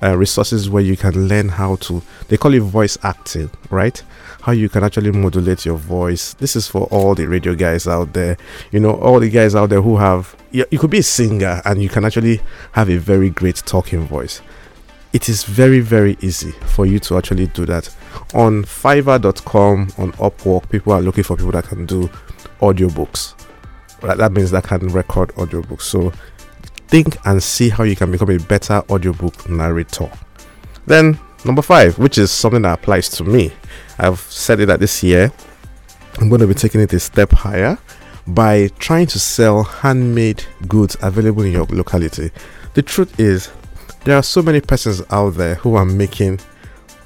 uh, 0.02 0.16
resources 0.16 0.68
where 0.68 0.82
you 0.82 0.96
can 0.96 1.28
learn 1.28 1.48
how 1.48 1.76
to 1.76 2.02
they 2.28 2.36
call 2.36 2.54
it 2.54 2.60
voice 2.60 2.98
acting 3.04 3.50
right 3.70 4.02
how 4.42 4.52
you 4.52 4.68
can 4.68 4.84
actually 4.84 5.12
modulate 5.12 5.64
your 5.64 5.76
voice. 5.76 6.34
This 6.34 6.56
is 6.56 6.68
for 6.68 6.86
all 6.86 7.14
the 7.14 7.26
radio 7.26 7.54
guys 7.54 7.86
out 7.86 8.12
there. 8.12 8.36
You 8.70 8.80
know 8.80 8.92
all 8.92 9.20
the 9.20 9.30
guys 9.30 9.54
out 9.54 9.70
there 9.70 9.80
who 9.80 9.96
have 9.96 10.36
you, 10.50 10.66
you 10.70 10.78
could 10.78 10.90
be 10.90 10.98
a 10.98 11.02
singer 11.02 11.62
and 11.64 11.82
you 11.82 11.88
can 11.88 12.04
actually 12.04 12.40
have 12.72 12.90
a 12.90 12.98
very 12.98 13.30
great 13.30 13.56
talking 13.56 14.06
voice. 14.06 14.42
It 15.12 15.28
is 15.28 15.44
very 15.44 15.80
very 15.80 16.16
easy 16.20 16.52
for 16.66 16.86
you 16.86 16.98
to 17.00 17.16
actually 17.16 17.46
do 17.46 17.64
that. 17.66 17.88
On 18.34 18.64
fiverr.com 18.64 19.92
on 19.98 20.12
upwork 20.12 20.68
people 20.70 20.92
are 20.92 21.02
looking 21.02 21.24
for 21.24 21.36
people 21.36 21.52
that 21.52 21.64
can 21.64 21.86
do 21.86 22.08
audiobooks. 22.60 23.34
That 24.02 24.32
means 24.32 24.50
that 24.50 24.64
can 24.64 24.88
record 24.88 25.28
audiobooks. 25.36 25.82
So 25.82 26.12
think 26.92 27.16
and 27.24 27.42
see 27.42 27.70
how 27.70 27.84
you 27.84 27.96
can 27.96 28.10
become 28.12 28.28
a 28.28 28.38
better 28.38 28.82
audiobook 28.90 29.48
narrator. 29.48 30.10
Then, 30.84 31.18
number 31.42 31.62
five, 31.62 31.98
which 31.98 32.18
is 32.18 32.30
something 32.30 32.60
that 32.62 32.78
applies 32.78 33.08
to 33.10 33.24
me, 33.24 33.50
I've 34.02 34.20
said 34.20 34.60
it 34.60 34.66
that 34.66 34.80
this 34.80 35.02
year 35.02 35.32
I'm 36.18 36.28
going 36.28 36.40
to 36.40 36.46
be 36.46 36.54
taking 36.54 36.80
it 36.80 36.92
a 36.92 37.00
step 37.00 37.30
higher 37.30 37.78
by 38.26 38.68
trying 38.78 39.06
to 39.06 39.18
sell 39.18 39.62
handmade 39.62 40.44
goods 40.68 40.96
available 41.00 41.42
in 41.42 41.52
your 41.52 41.66
locality. 41.66 42.30
The 42.74 42.82
truth 42.82 43.18
is, 43.18 43.50
there 44.04 44.16
are 44.16 44.22
so 44.22 44.42
many 44.42 44.60
persons 44.60 45.02
out 45.10 45.30
there 45.30 45.54
who 45.56 45.76
are 45.76 45.84
making 45.84 46.40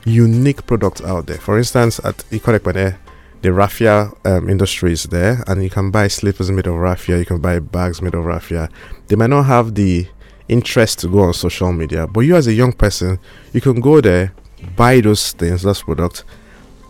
unique 0.05 0.67
products 0.67 1.03
out 1.03 1.27
there. 1.27 1.39
For 1.39 1.59
instance, 1.59 1.99
at 2.05 2.17
Ikot 2.31 2.61
Ekpene, 2.61 2.97
the 3.43 3.53
raffia 3.53 4.11
um, 4.25 4.49
industry 4.49 4.93
is 4.93 5.05
there, 5.05 5.45
and 5.47 5.63
you 5.63 5.71
can 5.71 5.91
buy 5.91 6.09
slippers 6.09 6.51
made 6.51 6.67
of 6.67 6.75
raffia, 6.75 7.19
you 7.19 7.27
can 7.27 7.41
buy 7.41 7.59
bags 7.59 8.01
made 8.01 8.15
of 8.15 8.25
raffia. 8.25 8.71
They 9.09 9.17
might 9.17 9.31
not 9.31 9.45
have 9.45 9.75
the 9.75 10.09
interest 10.49 11.01
to 11.01 11.09
go 11.09 11.21
on 11.21 11.35
social 11.35 11.73
media, 11.73 12.07
but 12.07 12.21
you 12.21 12.37
as 12.37 12.47
a 12.47 12.55
young 12.55 12.73
person, 12.73 13.19
you 13.53 13.61
can 13.61 13.81
go 13.81 14.01
there, 14.01 14.33
buy 14.75 15.01
those 15.01 15.33
things, 15.33 15.63
those 15.63 15.83
products, 15.83 16.25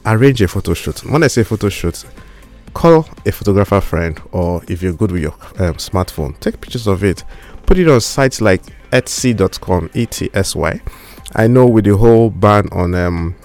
arrange 0.06 0.40
a 0.42 0.48
photo 0.48 0.74
shoot. 0.74 1.04
When 1.04 1.22
I 1.22 1.26
say 1.26 1.42
photo 1.42 1.68
shoot, 1.68 2.04
call 2.74 3.08
a 3.24 3.32
photographer 3.32 3.80
friend, 3.80 4.20
or 4.32 4.62
if 4.68 4.82
you're 4.82 4.92
good 4.92 5.12
with 5.12 5.22
your 5.22 5.34
um, 5.58 5.74
smartphone, 5.74 6.38
take 6.40 6.60
pictures 6.60 6.86
of 6.86 7.04
it, 7.04 7.24
put 7.66 7.78
it 7.78 7.88
on 7.88 8.00
sites 8.00 8.40
like 8.40 8.62
Etsy.com, 8.92 9.90
E 9.94 10.06
T 10.06 10.30
S 10.32 10.54
Y. 10.54 10.80
I 11.34 11.46
know 11.48 11.66
with 11.66 11.84
the 11.84 11.96
whole 11.96 12.30
ban 12.30 12.68
on 12.72 12.94
um, 12.94 13.36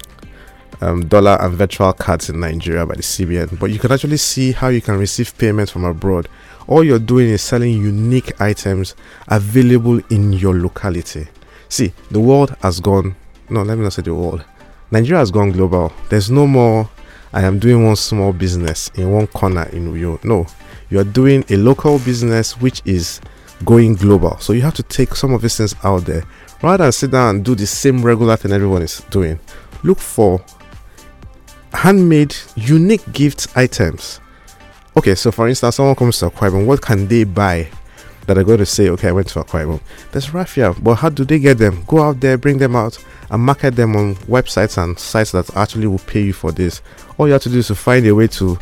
um, 0.81 1.07
dollar 1.07 1.37
and 1.41 1.53
virtual 1.55 1.93
cards 1.93 2.29
in 2.29 2.39
Nigeria 2.39 2.85
by 2.85 2.95
the 2.95 3.01
CBN, 3.01 3.59
but 3.59 3.71
you 3.71 3.79
can 3.79 3.91
actually 3.91 4.17
see 4.17 4.51
how 4.51 4.67
you 4.69 4.81
can 4.81 4.97
receive 4.97 5.37
payments 5.37 5.71
from 5.71 5.83
abroad. 5.85 6.27
All 6.67 6.83
you're 6.83 6.99
doing 6.99 7.27
is 7.29 7.41
selling 7.41 7.73
unique 7.73 8.39
items 8.39 8.95
available 9.27 9.99
in 10.09 10.33
your 10.33 10.55
locality. 10.55 11.27
See, 11.69 11.93
the 12.09 12.19
world 12.19 12.55
has 12.61 12.79
gone. 12.79 13.15
No, 13.49 13.63
let 13.63 13.77
me 13.77 13.83
not 13.83 13.93
say 13.93 14.01
the 14.01 14.13
world. 14.15 14.43
Nigeria 14.91 15.19
has 15.19 15.31
gone 15.31 15.51
global. 15.51 15.91
There's 16.09 16.29
no 16.29 16.45
more. 16.45 16.89
I 17.33 17.43
am 17.43 17.59
doing 17.59 17.85
one 17.85 17.95
small 17.95 18.33
business 18.33 18.91
in 18.95 19.09
one 19.09 19.25
corner 19.27 19.63
in 19.71 19.93
Uyo. 19.93 20.21
No, 20.25 20.45
you 20.89 20.99
are 20.99 21.05
doing 21.05 21.45
a 21.49 21.55
local 21.55 21.97
business 21.99 22.59
which 22.59 22.81
is 22.83 23.21
going 23.63 23.95
global. 23.95 24.37
So 24.39 24.51
you 24.51 24.61
have 24.61 24.73
to 24.75 24.83
take 24.83 25.15
some 25.15 25.33
of 25.33 25.41
these 25.41 25.55
things 25.55 25.75
out 25.83 26.03
there 26.05 26.23
rather 26.61 26.83
than 26.83 26.91
sit 26.91 27.11
down 27.11 27.35
and 27.37 27.45
do 27.45 27.55
the 27.55 27.65
same 27.65 28.01
regular 28.03 28.35
thing 28.35 28.51
everyone 28.51 28.81
is 28.81 28.99
doing. 29.09 29.39
Look 29.83 29.99
for 29.99 30.43
handmade 31.73 32.35
unique 32.55 33.09
gift 33.13 33.47
items. 33.55 34.19
Okay, 34.97 35.15
so 35.15 35.31
for 35.31 35.47
instance, 35.47 35.77
someone 35.77 35.95
comes 35.95 36.19
to 36.19 36.29
Akwa 36.29 36.65
what 36.65 36.81
can 36.81 37.07
they 37.07 37.23
buy 37.23 37.69
that 38.27 38.37
are 38.37 38.43
going 38.43 38.59
to 38.59 38.65
say, 38.65 38.89
okay, 38.89 39.09
I 39.09 39.11
went 39.11 39.27
to 39.29 39.43
Akwa 39.43 39.79
There's 40.11 40.33
raffia, 40.33 40.73
but 40.81 40.95
how 40.95 41.09
do 41.09 41.25
they 41.25 41.39
get 41.39 41.57
them? 41.57 41.83
Go 41.87 42.01
out 42.01 42.19
there, 42.19 42.37
bring 42.37 42.57
them 42.57 42.75
out, 42.75 43.03
and 43.29 43.41
market 43.41 43.75
them 43.75 43.95
on 43.95 44.15
websites 44.15 44.81
and 44.81 44.97
sites 44.97 45.31
that 45.31 45.55
actually 45.55 45.87
will 45.87 45.99
pay 45.99 46.21
you 46.21 46.33
for 46.33 46.51
this. 46.51 46.81
All 47.17 47.27
you 47.27 47.33
have 47.33 47.41
to 47.43 47.49
do 47.49 47.59
is 47.59 47.67
to 47.67 47.75
find 47.75 48.05
a 48.07 48.13
way 48.15 48.27
to 48.27 48.57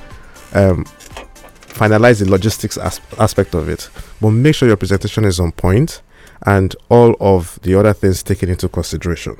um, 0.53 0.85
finalize 1.67 2.19
the 2.23 2.29
logistics 2.29 2.77
as- 2.77 3.01
aspect 3.19 3.53
of 3.53 3.69
it, 3.69 3.89
but 4.21 4.31
make 4.31 4.55
sure 4.55 4.67
your 4.67 4.77
presentation 4.77 5.25
is 5.25 5.39
on 5.39 5.51
point 5.51 6.01
and 6.43 6.75
all 6.89 7.15
of 7.19 7.59
the 7.63 7.75
other 7.75 7.93
things 7.93 8.23
taken 8.23 8.49
into 8.49 8.69
consideration. 8.69 9.35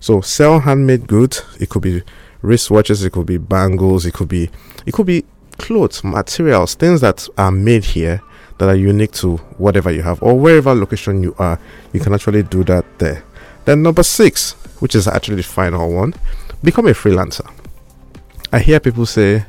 So, 0.00 0.20
sell 0.20 0.60
handmade 0.60 1.06
goods. 1.06 1.42
It 1.60 1.68
could 1.68 1.82
be 1.82 2.02
wristwatches, 2.42 3.04
it 3.04 3.10
could 3.12 3.26
be 3.26 3.38
bangles, 3.38 4.06
it 4.06 4.14
could 4.14 4.28
be 4.28 4.50
it 4.86 4.92
could 4.92 5.06
be 5.06 5.24
clothes, 5.58 6.04
materials, 6.04 6.74
things 6.74 7.00
that 7.00 7.26
are 7.38 7.50
made 7.50 7.84
here 7.84 8.20
that 8.58 8.68
are 8.68 8.76
unique 8.76 9.12
to 9.12 9.36
whatever 9.58 9.90
you 9.90 10.02
have 10.02 10.22
or 10.22 10.38
wherever 10.38 10.74
location 10.74 11.22
you 11.22 11.34
are, 11.38 11.58
you 11.92 12.00
can 12.00 12.14
actually 12.14 12.42
do 12.42 12.64
that 12.64 12.84
there. 12.98 13.24
Then 13.64 13.82
number 13.82 14.02
six, 14.02 14.52
which 14.80 14.94
is 14.94 15.08
actually 15.08 15.36
the 15.36 15.42
final 15.42 15.92
one, 15.92 16.14
become 16.62 16.86
a 16.86 16.92
freelancer. 16.92 17.50
I 18.52 18.60
hear 18.60 18.78
people 18.80 19.06
say, 19.06 19.46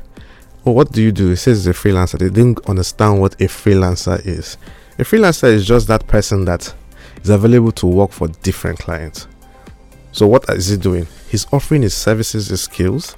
Oh, 0.64 0.72
what 0.72 0.90
do 0.90 1.00
you 1.00 1.12
do? 1.12 1.30
It 1.30 1.36
says 1.36 1.64
he's 1.64 1.68
a 1.68 1.72
freelancer. 1.72 2.18
They 2.18 2.28
didn't 2.28 2.68
understand 2.68 3.20
what 3.20 3.34
a 3.34 3.44
freelancer 3.44 4.24
is. 4.26 4.56
A 4.98 5.04
freelancer 5.04 5.44
is 5.44 5.64
just 5.64 5.86
that 5.86 6.08
person 6.08 6.44
that 6.46 6.74
is 7.22 7.30
available 7.30 7.70
to 7.72 7.86
work 7.86 8.10
for 8.10 8.26
different 8.42 8.80
clients. 8.80 9.28
So 10.10 10.26
what 10.26 10.48
is 10.50 10.68
he 10.68 10.76
doing? 10.76 11.06
He's 11.28 11.46
offering 11.52 11.82
his 11.82 11.94
services, 11.94 12.48
his 12.48 12.62
skills, 12.62 13.14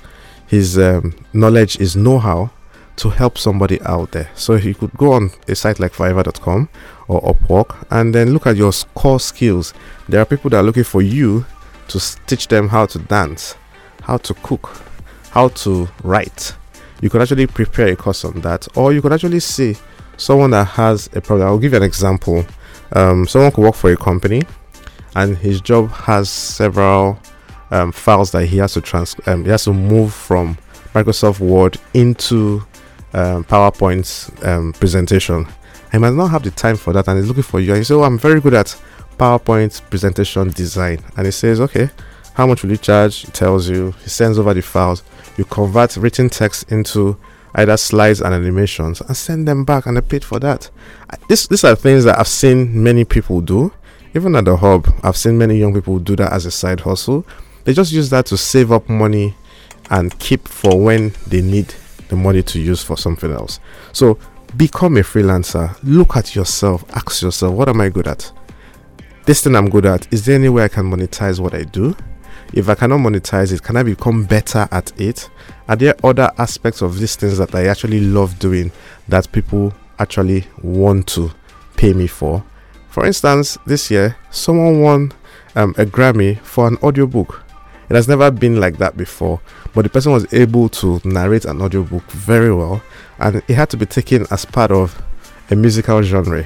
his 0.47 0.78
um, 0.78 1.14
knowledge, 1.33 1.78
his 1.78 1.97
know-how 1.97 2.50
to 2.99 3.11
help 3.11 3.38
somebody 3.38 3.81
out 3.83 4.12
there. 4.12 4.31
So 4.35 4.55
you 4.55 4.75
could 4.75 4.93
go 4.95 5.12
on 5.12 5.31
a 5.47 5.55
site 5.55 5.81
like 5.81 5.93
Fiverr.com 5.93 6.69
or 7.07 7.23
Upwork 7.23 7.87
and 7.90 8.14
then 8.14 8.33
look 8.33 8.47
at 8.47 8.57
your 8.57 8.73
core 8.95 9.21
skills. 9.21 9.73
There 10.09 10.21
are 10.21 10.25
people 10.25 10.50
that 10.50 10.59
are 10.59 10.62
looking 10.62 10.85
for 10.85 11.02
you 11.02 11.47
to 11.88 12.00
teach 12.26 12.49
them 12.49 12.69
how 12.69 12.87
to 12.87 12.99
dance, 12.99 13.55
how 14.02 14.19
to 14.19 14.35
cook, 14.35 14.83
how 15.31 15.49
to 15.49 15.88
write. 16.02 16.55
You 17.00 17.09
could 17.09 17.23
actually 17.23 17.47
prepare 17.47 17.88
a 17.88 17.97
course 17.97 18.25
on 18.25 18.40
that, 18.40 18.67
or 18.76 18.93
you 18.93 19.00
could 19.00 19.12
actually 19.12 19.40
see 19.40 19.76
someone 20.17 20.50
that 20.50 20.64
has 20.64 21.09
a 21.14 21.21
problem. 21.21 21.49
I'll 21.49 21.59
give 21.59 21.73
you 21.73 21.78
an 21.78 21.85
example. 21.85 22.45
Um, 22.93 23.26
someone 23.26 23.52
could 23.52 23.62
work 23.62 23.75
for 23.75 23.93
a 23.93 23.97
company 23.97 24.43
and 25.14 25.37
his 25.37 25.61
job 25.61 25.90
has 25.90 26.31
several 26.31 27.19
um, 27.71 27.93
files 27.93 28.31
that 28.33 28.47
he 28.47 28.59
has 28.59 28.75
to 28.75 28.81
trans 28.81 29.14
um, 29.26 29.45
he 29.45 29.50
has 29.50 29.64
to 29.64 29.73
move 29.73 30.12
from 30.14 30.57
Microsoft 30.95 31.40
Word 31.40 31.76
into 31.93 32.62
um, 33.12 33.45
PowerPoint 33.45 34.47
um, 34.47 34.73
presentation. 34.73 35.47
He 35.93 35.99
might 35.99 36.12
not 36.12 36.29
have 36.29 36.43
the 36.43 36.50
time 36.50 36.77
for 36.77 36.93
that, 36.93 37.09
and 37.09 37.19
he's 37.19 37.29
looking 37.29 37.43
for 37.43 37.61
you. 37.61 37.71
And 37.71 37.79
he 37.79 37.85
says, 37.85 37.97
"Oh, 37.97 38.03
I'm 38.03 38.19
very 38.19 38.41
good 38.41 38.55
at 38.55 38.77
PowerPoint 39.19 39.88
presentation 39.91 40.50
design." 40.50 40.99
And 41.17 41.27
he 41.27 41.33
says, 41.33 41.61
"Okay, 41.61 41.91
how 42.35 42.47
much 42.47 42.62
will 42.62 42.71
you 42.71 42.77
charge?" 42.77 43.23
He 43.23 43.33
tells 43.33 43.69
you. 43.69 43.93
He 44.03 44.09
sends 44.09 44.38
over 44.38 44.55
the 44.55 44.62
files. 44.62 45.03
You 45.37 45.45
convert 45.45 45.97
written 45.97 46.29
text 46.29 46.71
into 46.71 47.17
either 47.55 47.77
slides 47.77 48.21
and 48.21 48.35
animations 48.35 49.00
and 49.00 49.17
send 49.17 49.49
them 49.49 49.65
back, 49.65 49.87
and 49.87 49.97
they 49.97 50.00
paid 50.00 50.25
for 50.25 50.38
that. 50.41 50.71
This, 51.29 51.47
these 51.47 51.65
are 51.65 51.75
things 51.75 52.05
that 52.05 52.19
I've 52.19 52.29
seen 52.29 52.83
many 52.83 53.05
people 53.05 53.41
do 53.41 53.73
even 54.15 54.35
at 54.37 54.47
the 54.47 54.57
hub, 54.57 54.88
I've 55.03 55.17
seen 55.17 55.37
many 55.38 55.59
young 55.59 55.75
people 55.75 55.99
do 55.99 56.17
that 56.17 56.33
as 56.33 56.47
a 56.47 56.50
side 56.50 56.81
hustle. 56.81 57.27
They 57.65 57.75
just 57.75 57.93
use 57.93 58.11
that 58.11 58.27
to 58.27 58.37
save 58.37 58.73
up 58.73 58.88
money 58.88 59.35
and 59.91 60.19
keep 60.19 60.49
for 60.49 60.79
when 60.81 61.12
they 61.27 61.43
need 61.43 61.75
the 62.09 62.17
money 62.17 62.43
to 62.43 62.61
use 62.61 62.83
for 62.83 62.97
something 62.97 63.33
else. 63.33 63.61
So 63.93 64.19
become 64.57 64.97
a 64.97 65.00
freelancer. 65.00 65.77
Look 65.83 66.17
at 66.17 66.35
yourself. 66.35 66.85
Ask 66.97 67.23
yourself, 67.23 67.55
what 67.55 67.69
am 67.69 67.81
I 67.81 67.88
good 67.88 68.09
at? 68.09 68.31
This 69.25 69.43
thing 69.43 69.55
I'm 69.55 69.69
good 69.69 69.87
at. 69.87 70.11
Is 70.12 70.25
there 70.25 70.37
any 70.37 70.49
way 70.49 70.65
I 70.65 70.69
can 70.69 70.91
monetize 70.91 71.38
what 71.38 71.55
I 71.55 71.65
do? 71.65 71.95
if 72.53 72.69
I 72.69 72.75
cannot 72.75 73.00
monetize 73.00 73.53
it, 73.53 73.62
can 73.62 73.77
I 73.77 73.83
become 73.83 74.25
better 74.25 74.69
at 74.71 74.99
it? 75.00 75.29
Are 75.69 75.77
there 75.77 75.95
other 76.03 76.31
aspects 76.38 76.83
of 76.83 76.99
these 76.99 77.17
things 77.17 77.38
that 77.38 77.55
I 77.55 77.67
actually 77.67 78.00
love 78.00 78.38
doing 78.38 78.73
that 79.09 79.31
people 79.33 79.75
actually 79.99 80.47
want 80.62 81.07
to 81.09 81.31
pay 81.77 81.93
me 81.93 82.07
for? 82.07 82.43
For 82.88 83.05
instance, 83.05 83.59
this 83.67 83.91
year, 83.91 84.17
someone 84.31 84.81
won 84.81 85.12
um, 85.55 85.75
a 85.77 85.85
Grammy 85.85 86.38
for 86.41 86.67
an 86.67 86.79
audiobook. 86.83 87.45
It 87.90 87.95
has 87.95 88.09
never 88.09 88.30
been 88.30 88.61
like 88.61 88.78
that 88.78 88.97
before, 88.97 89.40
but 89.75 89.83
the 89.83 89.88
person 89.88 90.12
was 90.12 90.33
able 90.33 90.68
to 90.71 91.00
narrate 91.04 91.45
an 91.45 91.62
audiobook 91.62 92.04
very 92.11 92.54
well, 92.54 92.83
and 93.18 93.37
it 93.37 93.54
had 93.54 93.71
to 93.71 93.76
be 93.76 93.87
taken 93.87 94.26
as 94.30 94.45
part 94.45 94.71
of 94.71 95.00
a 95.50 95.57
musical 95.57 96.02
genre, 96.02 96.45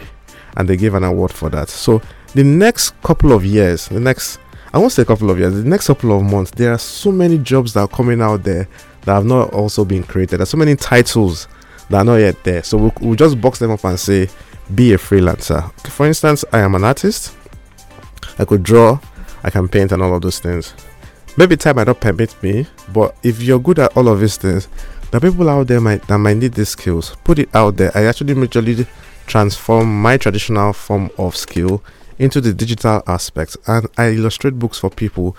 and 0.57 0.69
they 0.69 0.77
gave 0.77 0.95
an 0.95 1.05
award 1.05 1.33
for 1.33 1.51
that. 1.51 1.69
So, 1.69 2.01
the 2.35 2.45
next 2.45 3.01
couple 3.03 3.33
of 3.33 3.45
years, 3.45 3.89
the 3.89 4.01
next 4.01 4.39
I 4.75 4.79
won't 4.79 4.93
say 4.93 5.03
a 5.03 5.05
couple 5.05 5.31
of 5.31 5.39
years, 5.39 5.53
the 5.53 5.69
next 5.69 5.89
couple 5.89 6.17
of 6.17 6.23
months, 6.23 6.51
there 6.53 6.73
are 6.73 6.79
so 6.79 7.13
many 7.13 7.37
jobs 7.37 7.75
that 7.75 7.81
are 7.81 7.89
coming 7.89 8.23
out 8.23 8.43
there 8.43 8.67
that 9.03 9.13
have 9.13 9.27
not 9.27 9.53
also 9.53 9.85
been 9.85 10.03
created. 10.03 10.39
There's 10.39 10.49
so 10.49 10.57
many 10.57 10.77
titles 10.77 11.47
that 11.91 11.99
are 11.99 12.05
not 12.05 12.17
yet 12.17 12.43
there. 12.43 12.63
So 12.63 12.79
we'll, 12.79 12.93
we'll 13.03 13.17
just 13.17 13.39
box 13.39 13.59
them 13.59 13.71
up 13.71 13.85
and 13.85 14.01
say, 14.01 14.31
be 14.75 14.95
a 14.95 14.97
freelancer. 14.97 15.71
For 15.89 16.07
instance, 16.07 16.43
I 16.53 16.61
am 16.61 16.75
an 16.75 16.85
artist. 16.85 17.37
I 18.39 18.47
could 18.47 18.63
draw, 18.63 18.99
I 19.45 19.51
can 19.51 19.69
paint, 19.69 19.93
and 19.93 20.03
all 20.03 20.15
of 20.15 20.23
those 20.23 20.39
things. 20.39 20.73
Maybe 21.37 21.57
time 21.57 21.77
might 21.77 21.87
not 21.87 22.01
permit 22.01 22.41
me, 22.43 22.67
but 22.93 23.17
if 23.23 23.41
you're 23.41 23.59
good 23.59 23.79
at 23.79 23.97
all 23.97 24.09
of 24.09 24.21
these 24.21 24.37
things, 24.37 24.69
the 25.13 25.21
people 25.21 25.49
out 25.49 25.67
there 25.67 25.81
might 25.81 26.07
that 26.09 26.19
might 26.19 26.37
need 26.37 26.53
these 26.53 26.71
skills. 26.71 27.17
Put 27.25 27.39
it 27.39 27.55
out 27.55 27.77
there. 27.77 27.91
I 27.95 28.05
actually 28.05 28.35
majorly 28.35 28.87
transform 29.27 30.03
my 30.03 30.19
traditional 30.19 30.73
form 30.75 31.11
of 31.17 31.35
skill 31.35 31.83
into 32.19 32.41
the 32.41 32.53
digital 32.53 33.03
aspect 33.07 33.57
and 33.67 33.87
I 33.97 34.11
illustrate 34.11 34.59
books 34.59 34.79
for 34.79 34.91
people. 34.91 35.37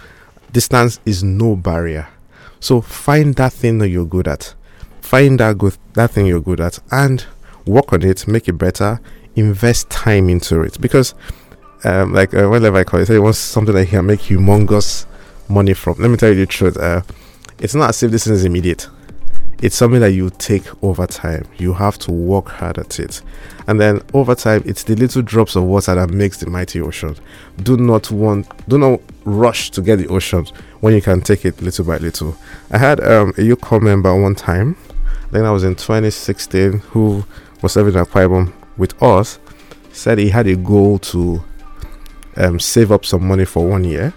Distance 0.51 0.99
is 1.05 1.23
no 1.23 1.55
barrier. 1.55 2.07
So 2.59 2.81
find 2.81 3.35
that 3.35 3.53
thing 3.53 3.77
that 3.79 3.89
you're 3.89 4.05
good 4.05 4.27
at. 4.27 4.55
Find 5.01 5.39
that 5.39 5.57
good 5.59 5.77
that 5.93 6.11
thing 6.11 6.25
you're 6.25 6.41
good 6.41 6.59
at 6.59 6.79
and 6.91 7.23
work 7.67 7.93
on 7.93 8.01
it, 8.01 8.27
make 8.27 8.47
it 8.47 8.53
better, 8.53 8.99
invest 9.35 9.91
time 9.91 10.27
into 10.29 10.61
it. 10.61 10.81
Because 10.81 11.13
um, 11.83 12.13
like 12.13 12.33
uh, 12.33 12.47
whatever 12.47 12.77
I 12.77 12.83
call 12.83 12.99
it, 12.99 13.09
it 13.11 13.19
wants 13.19 13.37
something 13.37 13.75
that 13.75 13.89
can 13.89 14.07
make 14.07 14.21
humongous 14.21 15.05
money 15.49 15.73
from. 15.73 15.95
Let 15.99 16.09
me 16.09 16.17
tell 16.17 16.29
you 16.29 16.35
the 16.35 16.45
truth. 16.45 16.77
Uh, 16.77 17.01
it's 17.59 17.75
not 17.75 17.89
as 17.89 18.03
if 18.03 18.11
this 18.11 18.27
is 18.27 18.45
immediate 18.45 18.89
it's 19.63 19.77
something 19.77 20.01
that 20.01 20.11
you 20.11 20.29
take 20.29 20.65
over 20.83 21.07
time. 21.07 21.45
You 21.57 21.71
have 21.71 21.97
to 21.99 22.11
work 22.11 22.49
hard 22.49 22.77
at 22.77 22.99
it. 22.99 23.21
And 23.65 23.79
then 23.79 24.01
over 24.13 24.35
time, 24.35 24.61
it's 24.65 24.83
the 24.83 24.93
little 24.93 25.21
drops 25.21 25.55
of 25.55 25.63
water 25.63 25.95
that 25.95 26.09
makes 26.09 26.37
the 26.41 26.49
mighty 26.49 26.81
ocean. 26.81 27.15
Do 27.61 27.77
not 27.77 28.11
want, 28.11 28.45
do 28.67 28.77
not 28.77 28.99
rush 29.23 29.71
to 29.71 29.81
get 29.81 29.99
the 29.99 30.07
ocean 30.09 30.47
when 30.81 30.93
you 30.93 31.01
can 31.01 31.21
take 31.21 31.45
it 31.45 31.61
little 31.61 31.85
by 31.85 31.95
little. 31.95 32.35
I 32.71 32.77
had 32.77 32.99
um, 32.99 33.29
a 33.29 33.41
UCOM 33.41 33.83
member 33.83 34.13
one 34.21 34.35
time, 34.35 34.75
I 35.07 35.31
think 35.31 35.43
that 35.45 35.49
was 35.49 35.63
in 35.63 35.75
2016, 35.75 36.79
who 36.89 37.23
was 37.61 37.71
serving 37.71 37.95
a 37.95 38.05
Quibum 38.05 38.51
with 38.75 39.01
us, 39.01 39.39
said 39.93 40.17
he 40.17 40.27
had 40.27 40.45
a 40.45 40.57
goal 40.57 40.99
to 40.99 41.41
um, 42.35 42.59
save 42.59 42.91
up 42.91 43.05
some 43.05 43.25
money 43.25 43.45
for 43.45 43.65
one 43.65 43.85
year, 43.85 44.13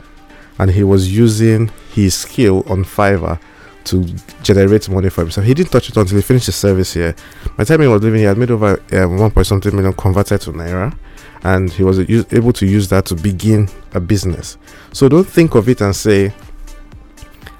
and 0.58 0.70
he 0.70 0.84
was 0.84 1.14
using 1.14 1.70
his 1.92 2.14
skill 2.14 2.64
on 2.68 2.84
Fiverr 2.84 3.38
to 3.84 4.04
generate 4.42 4.88
money 4.88 5.08
for 5.08 5.22
himself. 5.22 5.46
He 5.46 5.54
didn't 5.54 5.70
touch 5.70 5.88
it 5.88 5.96
until 5.96 6.16
he 6.16 6.22
finished 6.22 6.46
his 6.46 6.56
service 6.56 6.92
here. 6.92 7.14
By 7.56 7.64
the 7.64 7.66
time 7.66 7.80
he 7.82 7.86
was 7.86 8.02
leaving, 8.02 8.20
he 8.20 8.24
had 8.24 8.36
made 8.36 8.50
over 8.50 8.80
um, 8.92 9.18
one 9.18 9.30
point 9.30 9.46
something 9.46 9.74
million 9.74 9.92
converted 9.92 10.40
to 10.42 10.52
naira, 10.52 10.96
and 11.44 11.70
he 11.70 11.84
was 11.84 12.00
able 12.00 12.52
to 12.52 12.66
use 12.66 12.88
that 12.88 13.06
to 13.06 13.14
begin 13.14 13.68
a 13.94 14.00
business. 14.00 14.58
So 14.92 15.08
don't 15.08 15.28
think 15.28 15.54
of 15.54 15.68
it 15.68 15.80
and 15.80 15.94
say, 15.94 16.32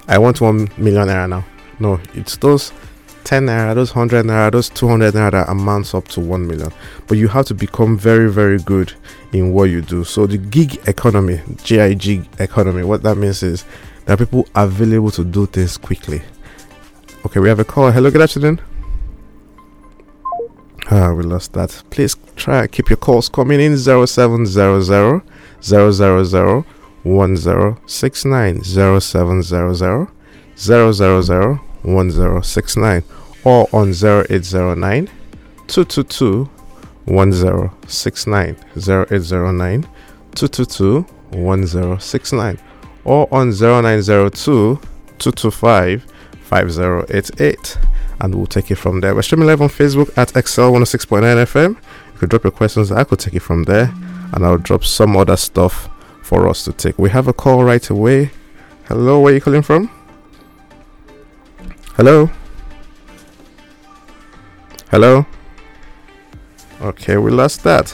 "I 0.07 0.17
want 0.17 0.41
one 0.41 0.69
million 0.77 1.07
naira 1.07 1.29
now." 1.29 1.45
No, 1.79 1.99
it's 2.13 2.37
those 2.37 2.73
10 3.27 3.45
naira, 3.45 3.75
those 3.75 3.93
100 3.93 4.25
naira, 4.25 4.49
those 4.49 4.69
200 4.69 5.13
naira 5.13 5.49
amounts 5.49 5.93
up 5.93 6.07
to 6.07 6.21
1 6.21 6.47
million. 6.47 6.71
But 7.07 7.17
you 7.17 7.27
have 7.27 7.45
to 7.47 7.53
become 7.53 7.97
very, 7.97 8.31
very 8.31 8.57
good 8.57 8.93
in 9.33 9.51
what 9.51 9.65
you 9.65 9.81
do. 9.81 10.05
So, 10.05 10.25
the 10.27 10.37
gig 10.37 10.79
economy, 10.87 11.41
GIG 11.65 12.25
economy, 12.39 12.85
what 12.85 13.03
that 13.03 13.15
means 13.15 13.43
is 13.43 13.65
there 14.05 14.13
are 14.13 14.17
people 14.17 14.47
available 14.55 15.11
to 15.11 15.25
do 15.25 15.45
things 15.45 15.77
quickly. 15.77 16.21
Okay, 17.25 17.41
we 17.41 17.49
have 17.49 17.59
a 17.59 17.65
call. 17.65 17.91
Hello, 17.91 18.09
good 18.09 18.21
afternoon. 18.21 18.61
Ah, 20.89 21.11
we 21.11 21.23
lost 21.23 21.51
that. 21.51 21.83
Please 21.89 22.15
try 22.37 22.65
keep 22.67 22.89
your 22.89 22.95
calls 22.95 23.27
coming 23.27 23.59
in 23.59 23.77
0700 23.77 24.45
000 24.45 25.21
1069 27.03 28.63
0700 28.63 30.07
000 30.55 31.59
1069 31.83 33.03
or 33.47 33.65
on 33.71 33.91
0809 33.91 35.07
222 35.67 36.49
1069 37.05 38.57
0809 38.75 39.87
222 40.35 41.05
1069 41.31 42.59
or 43.05 43.27
on 43.31 43.51
0902 43.51 44.79
225 45.17 46.05
5088 46.41 47.77
and 48.19 48.35
we'll 48.35 48.45
take 48.47 48.69
it 48.69 48.75
from 48.75 48.99
there. 48.99 49.15
We're 49.15 49.21
streaming 49.21 49.47
live 49.47 49.61
on 49.61 49.69
Facebook 49.69 50.09
at 50.17 50.29
XL 50.31 50.73
106.9 50.73 51.21
FM. 51.45 51.69
You 51.69 52.19
could 52.19 52.29
drop 52.29 52.43
your 52.43 52.51
questions, 52.51 52.91
I 52.91 53.05
could 53.05 53.19
take 53.19 53.35
it 53.35 53.41
from 53.41 53.63
there, 53.63 53.93
and 54.33 54.45
I'll 54.45 54.57
drop 54.57 54.83
some 54.83 55.15
other 55.15 55.37
stuff 55.37 55.89
for 56.21 56.49
us 56.49 56.65
to 56.65 56.73
take. 56.73 56.99
We 56.99 57.11
have 57.11 57.29
a 57.29 57.33
call 57.33 57.63
right 57.63 57.89
away. 57.89 58.31
Hello, 58.87 59.21
where 59.21 59.31
are 59.31 59.35
you 59.35 59.41
calling 59.41 59.61
from? 59.61 59.89
Hello? 61.95 62.29
Hello? 64.89 65.25
Okay, 66.79 67.17
we 67.17 67.29
lost 67.29 67.61
that. 67.65 67.93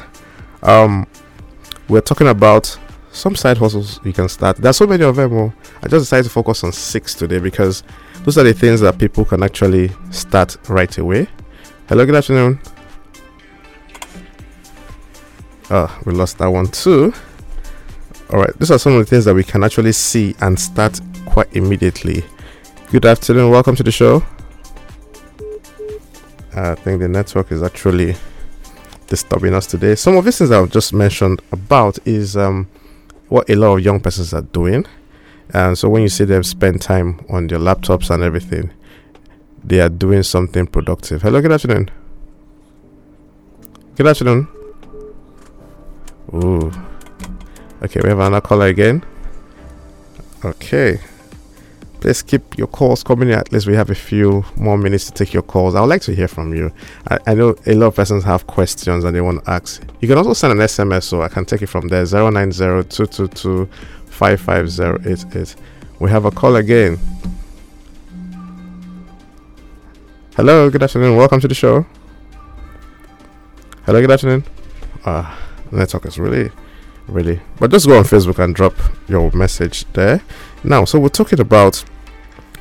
Um, 0.62 1.08
we're 1.90 2.02
talking 2.02 2.28
about 2.28 2.78
some 3.12 3.36
side 3.36 3.58
hustles 3.58 4.00
you 4.04 4.14
can 4.14 4.30
start. 4.30 4.58
There's 4.58 4.78
so 4.78 4.86
many 4.86 5.04
of 5.04 5.16
them. 5.16 5.34
Oh. 5.34 5.54
I 5.82 5.88
just 5.88 6.04
decided 6.04 6.26
to 6.26 6.30
focus 6.30 6.64
on 6.64 6.72
six 6.72 7.16
today 7.16 7.40
because 7.40 7.82
those 8.24 8.38
are 8.38 8.44
the 8.44 8.54
things 8.54 8.80
that 8.82 9.00
people 9.00 9.26
can 9.26 9.42
actually 9.42 9.90
start 10.12 10.56
right 10.70 10.96
away. 11.00 11.28
Hello, 11.90 12.06
good 12.06 12.14
afternoon. 12.14 12.60
Oh, 15.72 16.00
we 16.06 16.14
lost 16.14 16.38
that 16.38 16.48
one 16.48 16.68
too. 16.68 17.12
All 18.30 18.40
right, 18.40 18.54
these 18.60 18.70
are 18.70 18.78
some 18.78 18.94
of 18.94 19.00
the 19.00 19.06
things 19.06 19.26
that 19.26 19.34
we 19.34 19.44
can 19.44 19.64
actually 19.64 19.94
see 19.94 20.36
and 20.42 20.60
start 20.60 21.02
quite 21.26 21.52
immediately. 21.56 22.24
Good 22.92 23.08
afternoon, 23.08 23.50
welcome 23.50 23.76
to 23.78 23.84
the 23.84 23.92
show. 23.92 24.24
I 26.56 26.76
think 26.76 27.00
the 27.00 27.08
network 27.08 27.52
is 27.52 27.64
actually 27.64 28.16
disturbing 29.08 29.54
us 29.54 29.68
today. 29.68 29.96
Some 29.96 30.18
of 30.18 30.26
these 30.26 30.38
things 30.38 30.52
I've 30.52 30.72
just 30.72 30.94
mentioned 30.94 31.42
about 31.52 31.98
is 32.06 32.38
um, 32.38 32.68
what 33.30 33.50
a 33.50 33.56
lot 33.56 33.78
of 33.78 33.84
young 33.84 34.00
persons 34.00 34.34
are 34.34 34.42
doing. 34.42 34.86
And 35.54 35.78
so 35.78 35.90
when 35.90 36.02
you 36.04 36.10
see 36.10 36.26
them 36.26 36.44
spend 36.44 36.82
time 36.82 37.26
on 37.30 37.48
their 37.48 37.60
laptops 37.60 38.10
and 38.10 38.24
everything, 38.24 38.72
they 39.64 39.80
are 39.80 39.90
doing 39.90 40.24
something 40.24 40.68
productive. 40.68 41.22
Hello, 41.22 41.42
good 41.42 41.52
afternoon. 41.52 41.90
Good 43.96 44.08
afternoon. 44.08 44.48
Ooh. 46.34 46.72
Okay, 47.84 48.00
we 48.02 48.10
have 48.10 48.20
another 48.20 48.42
caller 48.42 48.68
again. 48.68 49.04
Okay. 50.44 51.00
Please 52.04 52.22
keep 52.22 52.58
your 52.58 52.68
calls 52.68 53.02
coming 53.02 53.30
in. 53.30 53.36
At 53.36 53.54
least 53.54 53.66
we 53.66 53.76
have 53.76 53.90
a 53.90 53.96
few 53.96 54.44
more 54.58 54.78
minutes 54.78 55.06
to 55.06 55.14
take 55.14 55.34
your 55.34 55.42
calls. 55.42 55.74
I 55.74 55.80
would 55.80 55.88
like 55.88 56.02
to 56.02 56.14
hear 56.14 56.28
from 56.28 56.54
you. 56.54 56.70
I, 57.08 57.18
I 57.28 57.34
know 57.34 57.56
a 57.66 57.76
lot 57.76 57.88
of 57.88 57.96
persons 57.96 58.26
have 58.26 58.46
questions 58.46 59.06
and 59.06 59.16
they 59.16 59.22
want 59.22 59.42
to 59.46 59.50
ask. 59.50 59.82
You 60.02 60.10
can 60.10 60.18
also 60.18 60.34
send 60.34 60.52
an 60.52 60.60
SMS 60.60 61.04
so 61.04 61.22
I 61.22 61.30
can 61.30 61.46
take 61.46 61.62
it 61.62 61.68
from 61.68 61.88
there 61.88 62.06
090 62.06 63.70
We 66.00 66.10
have 66.10 66.26
a 66.26 66.32
call 66.32 66.58
again. 66.58 67.00
Hello, 70.36 70.70
good 70.70 70.84
afternoon. 70.84 71.16
Welcome 71.16 71.40
to 71.40 71.48
the 71.48 71.56
show. 71.56 71.86
Hello, 73.86 74.02
good 74.02 74.12
afternoon. 74.12 74.44
Ah, 75.06 75.32
uh, 75.32 75.38
network 75.72 76.06
is 76.08 76.20
really, 76.20 76.52
really. 77.08 77.42
But 77.60 77.72
just 77.72 77.88
go 77.88 77.98
on 77.98 78.04
Facebook 78.04 78.40
and 78.40 78.56
drop 78.56 78.76
your 79.08 79.32
message 79.32 79.86
there. 79.94 80.22
Now, 80.64 80.86
so 80.86 81.00
we're 81.00 81.10
talking 81.10 81.40
about 81.40 81.84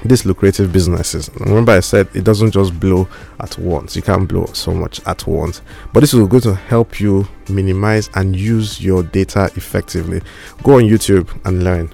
these 0.04 0.26
lucrative 0.26 0.72
businesses. 0.72 1.30
Remember, 1.38 1.72
I 1.72 1.80
said 1.80 2.08
it 2.14 2.24
doesn't 2.24 2.50
just 2.50 2.78
blow 2.78 3.08
at 3.40 3.56
once. 3.58 3.94
You 3.94 4.02
can't 4.02 4.28
blow 4.28 4.46
so 4.46 4.72
much 4.72 5.00
at 5.06 5.26
once. 5.26 5.62
But 5.92 6.00
this 6.00 6.12
is 6.12 6.26
going 6.26 6.42
to 6.42 6.54
help 6.54 7.00
you 7.00 7.28
minimize 7.48 8.10
and 8.14 8.34
use 8.34 8.80
your 8.80 9.02
data 9.02 9.50
effectively. 9.54 10.20
Go 10.62 10.76
on 10.76 10.82
YouTube 10.82 11.28
and 11.44 11.62
learn. 11.62 11.92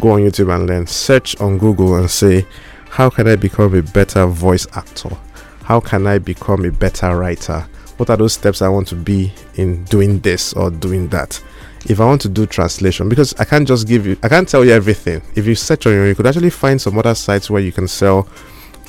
Go 0.00 0.12
on 0.12 0.20
YouTube 0.20 0.54
and 0.54 0.66
learn. 0.66 0.86
Search 0.86 1.40
on 1.40 1.58
Google 1.58 1.96
and 1.96 2.10
say, 2.10 2.46
How 2.90 3.10
can 3.10 3.26
I 3.26 3.36
become 3.36 3.74
a 3.74 3.82
better 3.82 4.26
voice 4.26 4.66
actor? 4.74 5.16
How 5.64 5.80
can 5.80 6.06
I 6.06 6.18
become 6.18 6.64
a 6.64 6.70
better 6.70 7.16
writer? 7.16 7.66
What 7.96 8.10
are 8.10 8.16
those 8.16 8.32
steps 8.34 8.62
I 8.62 8.68
want 8.68 8.88
to 8.88 8.96
be 8.96 9.32
in 9.54 9.84
doing 9.84 10.20
this 10.20 10.52
or 10.54 10.70
doing 10.70 11.08
that? 11.08 11.42
If 11.86 12.00
I 12.00 12.04
want 12.04 12.20
to 12.22 12.28
do 12.28 12.46
translation, 12.46 13.08
because 13.08 13.34
I 13.38 13.44
can't 13.44 13.66
just 13.66 13.86
give 13.86 14.06
you, 14.06 14.16
I 14.22 14.28
can't 14.28 14.48
tell 14.48 14.64
you 14.64 14.72
everything. 14.72 15.22
If 15.34 15.46
you 15.46 15.54
search 15.54 15.86
on 15.86 15.92
your, 15.92 16.06
you 16.06 16.14
could 16.14 16.26
actually 16.26 16.50
find 16.50 16.80
some 16.80 16.98
other 16.98 17.14
sites 17.14 17.50
where 17.50 17.62
you 17.62 17.72
can 17.72 17.88
sell 17.88 18.28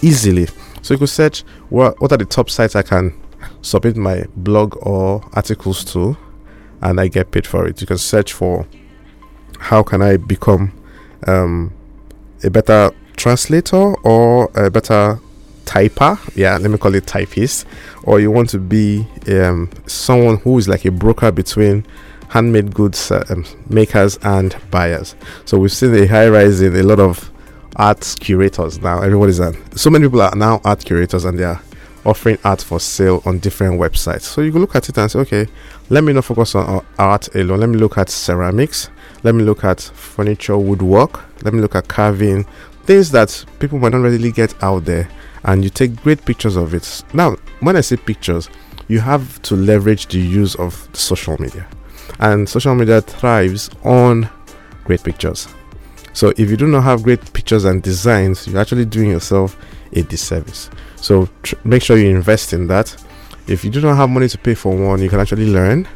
easily. 0.02 0.48
So 0.82 0.94
you 0.94 0.98
could 0.98 1.10
search 1.10 1.42
what 1.70 2.00
what 2.02 2.12
are 2.12 2.18
the 2.18 2.26
top 2.26 2.50
sites 2.50 2.76
I 2.76 2.82
can 2.82 3.14
submit 3.62 3.96
my 3.96 4.26
blog 4.36 4.78
or 4.86 5.24
articles 5.34 5.84
to, 5.94 6.18
and 6.82 7.00
I 7.00 7.08
get 7.08 7.32
paid 7.32 7.48
for 7.48 7.68
it. 7.68 7.82
You 7.82 7.88
can 7.88 7.98
search 7.98 8.34
for 8.34 8.68
how 9.60 9.82
can 9.82 10.02
I 10.02 10.18
become 10.18 10.74
um, 11.26 11.74
a 12.44 12.50
better 12.50 12.92
translator 13.16 13.96
or 14.04 14.52
a 14.56 14.70
better 14.70 15.20
typer 15.66 16.20
yeah 16.36 16.58
let 16.58 16.70
me 16.70 16.78
call 16.78 16.94
it 16.94 17.08
typist 17.08 17.66
or 18.04 18.20
you 18.20 18.30
want 18.30 18.50
to 18.50 18.60
be 18.60 19.08
um, 19.30 19.70
someone 19.86 20.38
who 20.38 20.58
is 20.58 20.68
like 20.68 20.84
a 20.84 20.92
broker 20.92 21.32
between 21.32 21.86
handmade 22.34 22.74
goods 22.74 23.12
uh, 23.12 23.24
um, 23.30 23.46
makers 23.70 24.18
and 24.24 24.56
buyers. 24.72 25.16
So 25.46 25.60
we've 25.60 25.72
seen 25.72 25.94
a 25.94 26.08
high 26.08 26.28
rise 26.28 26.62
in 26.62 26.76
a 26.76 26.82
lot 26.82 27.00
of 27.00 27.30
art 27.76 28.16
curators 28.20 28.80
now. 28.80 29.04
Everybody's 29.04 29.40
on 29.40 29.56
so 29.78 29.92
many 29.92 30.08
people 30.08 30.22
are 30.24 30.36
now 30.36 30.60
art 30.66 30.84
curators 30.84 31.26
and 31.26 31.38
they 31.38 31.44
are 31.44 31.62
offering 32.06 32.40
art 32.44 32.60
for 32.62 32.80
sale 32.80 33.22
on 33.28 33.38
different 33.38 33.80
websites. 33.80 34.24
So 34.24 34.42
you 34.42 34.52
can 34.52 34.62
look 34.62 34.76
at 34.76 34.90
it 34.90 34.98
and 34.98 35.12
say 35.12 35.20
okay 35.20 35.48
let 35.92 36.04
me 36.04 36.12
not 36.12 36.26
focus 36.26 36.56
on 36.56 36.84
art 36.98 37.34
alone. 37.36 37.60
Let 37.60 37.70
me 37.70 37.78
look 37.78 38.00
at 38.00 38.10
ceramics. 38.10 38.90
Let 39.22 39.36
me 39.36 39.44
look 39.44 39.64
at 39.64 39.80
furniture 39.80 40.58
woodwork. 40.58 41.24
Let 41.44 41.54
me 41.54 41.62
look 41.62 41.76
at 41.76 41.88
carving. 41.88 42.46
Things 42.86 43.12
that 43.12 43.46
people 43.60 43.78
might 43.78 43.92
not 43.92 44.02
readily 44.02 44.32
get 44.32 44.62
out 44.64 44.86
there 44.86 45.08
and 45.44 45.64
you 45.64 45.70
take 45.70 46.02
great 46.02 46.26
pictures 46.26 46.56
of 46.56 46.74
it. 46.74 47.04
Now 47.14 47.36
when 47.60 47.76
i 47.76 47.82
say 47.82 47.96
pictures 47.96 48.50
you 48.88 49.00
have 49.00 49.40
to 49.44 49.56
leverage 49.56 50.08
the 50.08 50.20
use 50.20 50.56
of 50.56 50.90
social 50.94 51.40
media 51.40 51.68
and 52.20 52.48
social 52.48 52.76
media 52.76 53.02
thrives 53.02 53.70
on 53.84 54.30
great 54.86 55.04
pictures. 55.04 55.48
So 56.14 56.30
if 56.38 56.50
you 56.50 56.58
do 56.58 56.68
not 56.68 56.84
have 56.84 57.04
great 57.04 57.34
pictures 57.34 57.66
and 57.66 57.82
designs 57.82 58.48
you're 58.48 58.62
actually 58.62 58.86
doing 58.86 59.10
yourself 59.10 59.58
a 59.94 60.04
disservice. 60.04 60.70
So 60.96 61.28
tr- 61.42 61.56
make 61.64 61.82
sure 61.82 61.98
you 61.98 62.10
invest 62.10 62.54
in 62.54 62.68
that. 62.68 62.96
If 63.48 63.66
you 63.66 63.72
do 63.72 63.82
not 63.82 63.98
have 63.98 64.10
money 64.10 64.28
to 64.30 64.38
pay 64.38 64.54
for 64.54 64.76
one 64.76 65.02
you 65.02 65.10
can 65.10 65.20
actually 65.20 65.50
learn. 65.50 65.88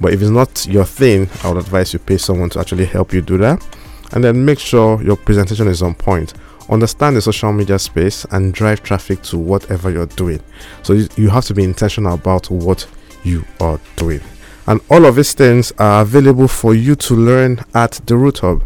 But 0.00 0.12
if 0.12 0.20
it's 0.20 0.30
not 0.30 0.66
your 0.66 0.84
thing 0.84 1.28
i 1.42 1.48
would 1.48 1.56
advise 1.56 1.92
you 1.94 1.98
pay 1.98 2.18
someone 2.18 2.50
to 2.50 2.60
actually 2.60 2.84
help 2.84 3.12
you 3.12 3.20
do 3.20 3.38
that. 3.38 3.64
And 4.12 4.22
then 4.22 4.44
make 4.44 4.58
sure 4.58 5.02
your 5.02 5.16
presentation 5.16 5.68
is 5.68 5.82
on 5.82 5.94
point. 5.94 6.34
Understand 6.68 7.16
the 7.16 7.22
social 7.22 7.52
media 7.52 7.78
space 7.78 8.24
and 8.32 8.52
drive 8.52 8.82
traffic 8.82 9.22
to 9.22 9.38
whatever 9.38 9.90
you're 9.90 10.06
doing. 10.06 10.42
So 10.82 10.94
you 11.16 11.28
have 11.28 11.44
to 11.46 11.54
be 11.54 11.64
intentional 11.64 12.14
about 12.14 12.50
what 12.50 12.86
you 13.24 13.44
are 13.60 13.80
doing 13.96 14.20
and 14.66 14.80
all 14.90 15.04
of 15.04 15.16
these 15.16 15.32
things 15.34 15.72
are 15.78 16.02
available 16.02 16.48
for 16.48 16.74
you 16.74 16.94
to 16.94 17.14
learn 17.14 17.60
at 17.74 17.92
the 18.06 18.16
root 18.16 18.38
hub 18.38 18.62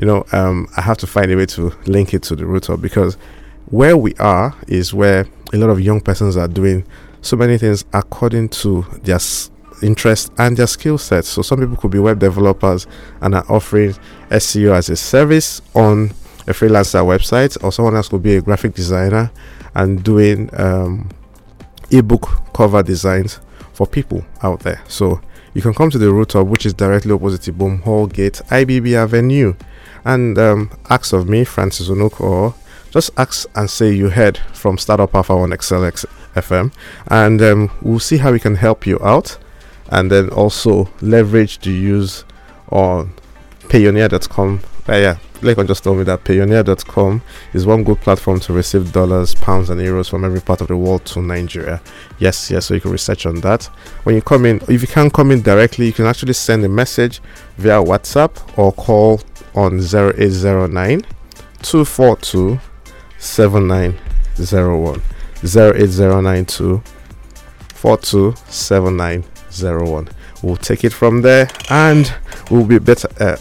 you 0.00 0.06
know 0.06 0.24
um, 0.32 0.68
i 0.76 0.80
have 0.80 0.96
to 0.96 1.06
find 1.06 1.30
a 1.30 1.36
way 1.36 1.46
to 1.46 1.72
link 1.86 2.14
it 2.14 2.22
to 2.22 2.34
the 2.36 2.46
root 2.46 2.66
hub 2.66 2.80
because 2.80 3.16
where 3.66 3.96
we 3.96 4.14
are 4.14 4.54
is 4.68 4.92
where 4.92 5.26
a 5.52 5.56
lot 5.56 5.70
of 5.70 5.80
young 5.80 6.00
persons 6.00 6.36
are 6.36 6.48
doing 6.48 6.84
so 7.20 7.36
many 7.36 7.56
things 7.56 7.84
according 7.92 8.48
to 8.48 8.82
their 9.02 9.18
interest 9.82 10.30
and 10.38 10.56
their 10.56 10.66
skill 10.66 10.98
sets. 10.98 11.28
So 11.28 11.42
some 11.42 11.60
people 11.60 11.76
could 11.76 11.90
be 11.90 11.98
web 11.98 12.18
developers 12.18 12.86
and 13.20 13.34
are 13.34 13.44
offering 13.48 13.94
SEO 14.30 14.74
as 14.74 14.88
a 14.88 14.96
service 14.96 15.60
on 15.74 16.10
a 16.46 16.52
freelancer 16.52 17.04
website, 17.04 17.62
or 17.62 17.70
someone 17.70 17.94
else 17.94 18.08
could 18.08 18.22
be 18.22 18.36
a 18.36 18.42
graphic 18.42 18.74
designer 18.74 19.30
and 19.74 20.02
doing 20.02 20.50
um, 20.58 21.10
ebook 21.90 22.28
cover 22.52 22.82
designs 22.82 23.38
for 23.72 23.86
people 23.86 24.24
out 24.42 24.60
there. 24.60 24.82
So 24.88 25.20
you 25.54 25.62
can 25.62 25.74
come 25.74 25.90
to 25.90 25.98
the 25.98 26.26
Hub, 26.32 26.48
which 26.48 26.66
is 26.66 26.74
directly 26.74 27.12
opposite 27.12 27.54
Ibom 27.54 27.82
Hall 27.82 28.06
Gate, 28.06 28.40
IBB 28.48 28.94
Avenue, 28.94 29.54
and 30.04 30.38
um, 30.38 30.70
ask 30.88 31.12
of 31.12 31.28
me, 31.28 31.44
Francis 31.44 31.88
Onuk, 31.88 32.20
or 32.20 32.54
just 32.90 33.10
ask 33.16 33.46
and 33.54 33.68
say 33.70 33.92
you 33.92 34.10
heard 34.10 34.38
from 34.52 34.78
Startup 34.78 35.14
Alpha 35.14 35.32
on 35.32 35.50
XLX 35.50 36.04
FM, 36.34 36.72
and 37.08 37.42
um, 37.42 37.70
we'll 37.82 37.98
see 37.98 38.18
how 38.18 38.32
we 38.32 38.40
can 38.40 38.54
help 38.56 38.86
you 38.86 38.98
out 39.02 39.38
and 39.90 40.10
then 40.10 40.30
also 40.30 40.88
leverage 41.02 41.58
the 41.60 41.70
use 41.70 42.24
on 42.70 43.12
payoneer.com. 43.68 44.60
Uh, 44.88 44.96
yeah, 44.96 45.16
Lekon 45.42 45.66
just 45.68 45.84
told 45.84 45.98
me 45.98 46.04
that 46.04 46.24
payoneer.com 46.24 47.22
is 47.52 47.64
one 47.64 47.84
good 47.84 48.00
platform 48.00 48.40
to 48.40 48.52
receive 48.52 48.92
dollars, 48.92 49.34
pounds, 49.36 49.70
and 49.70 49.80
euros 49.80 50.10
from 50.10 50.24
every 50.24 50.40
part 50.40 50.60
of 50.60 50.66
the 50.68 50.76
world 50.76 51.04
to 51.06 51.22
Nigeria. 51.22 51.80
Yes, 52.18 52.50
yes, 52.50 52.66
so 52.66 52.74
you 52.74 52.80
can 52.80 52.90
research 52.90 53.24
on 53.26 53.36
that. 53.42 53.64
When 54.02 54.16
you 54.16 54.22
come 54.22 54.44
in, 54.44 54.60
if 54.68 54.82
you 54.82 54.88
can't 54.88 55.12
come 55.12 55.30
in 55.30 55.42
directly, 55.42 55.86
you 55.86 55.92
can 55.92 56.06
actually 56.06 56.32
send 56.32 56.64
a 56.64 56.68
message 56.68 57.20
via 57.58 57.82
WhatsApp 57.82 58.58
or 58.58 58.72
call 58.72 59.20
on 59.54 59.78
0809 59.78 61.02
242 61.62 62.58
7901. 63.18 65.02
08092 65.44 66.82
4279 67.74 69.24
01 69.60 70.08
we'll 70.42 70.56
take 70.56 70.84
it 70.84 70.92
from 70.92 71.22
there 71.22 71.48
and 71.68 72.14
we'll 72.50 72.64
be 72.64 72.78
better 72.78 73.08
uh, 73.20 73.36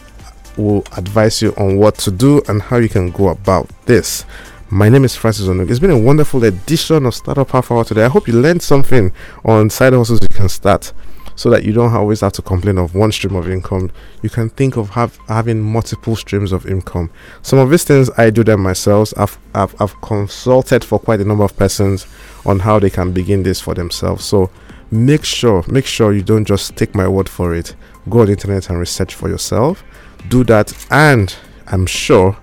we'll 0.58 0.84
advise 0.98 1.42
you 1.42 1.54
on 1.58 1.78
what 1.78 1.96
to 1.96 2.12
do 2.12 2.42
and 2.48 2.62
how 2.62 2.78
you 2.78 2.90
can 2.90 3.12
go 3.12 3.30
about 3.30 3.70
this 3.86 4.26
my 4.74 4.88
name 4.88 5.04
is 5.04 5.18
Francis 5.18 5.48
Onuk. 5.48 5.70
It's 5.70 5.82
been 5.82 5.92
a 5.92 6.00
wonderful 6.00 6.42
edition 6.46 7.06
of 7.06 7.14
Startup 7.14 7.50
Half 7.52 7.72
Hour 7.72 7.84
today. 7.84 8.06
I 8.06 8.08
hope 8.08 8.26
you 8.26 8.40
learned 8.40 8.64
something 8.64 9.12
on 9.44 9.70
side 9.70 9.92
hustles 9.92 10.20
you 10.22 10.30
can 10.30 10.48
start 10.48 10.94
so 11.36 11.50
that 11.50 11.66
you 11.66 11.74
don't 11.74 11.94
always 11.94 12.22
have 12.22 12.32
to 12.34 12.42
complain 12.42 12.78
of 12.78 12.96
one 12.96 13.12
stream 13.12 13.36
of 13.36 13.50
income. 13.50 13.92
You 14.22 14.30
can 14.30 14.50
think 14.50 14.78
of 14.78 14.92
have, 14.92 15.18
having 15.28 15.60
multiple 15.60 16.16
streams 16.16 16.54
of 16.54 16.66
income. 16.66 17.12
Some 17.42 17.60
of 17.60 17.70
these 17.70 17.84
things 17.84 18.10
I 18.18 18.30
do 18.30 18.46
them 18.46 18.64
myself. 18.64 19.14
I've, 19.18 19.38
I've, 19.54 19.76
I've 19.82 20.00
consulted 20.00 20.86
for 20.86 21.00
quite 21.00 21.20
a 21.20 21.26
number 21.26 21.44
of 21.44 21.58
persons 21.58 22.08
on 22.46 22.60
how 22.60 22.80
they 22.80 22.90
can 22.90 23.12
begin 23.12 23.44
this 23.44 23.60
for 23.60 23.74
themselves. 23.74 24.24
So 24.24 24.50
make 24.90 25.26
sure 25.26 25.66
make 25.68 25.86
sure 25.86 26.14
you 26.14 26.22
don't 26.22 26.46
just 26.46 26.76
take 26.76 26.94
my 26.94 27.08
word 27.08 27.30
for 27.30 27.56
it 27.56 27.74
go 28.10 28.20
on 28.20 28.26
the 28.26 28.34
internet 28.34 28.70
and 28.70 28.78
research 28.78 29.16
for 29.16 29.30
yourself 29.30 29.86
do 30.30 30.44
that 30.44 30.74
and 30.92 31.36
i'm 31.68 31.86
sure 31.86 32.38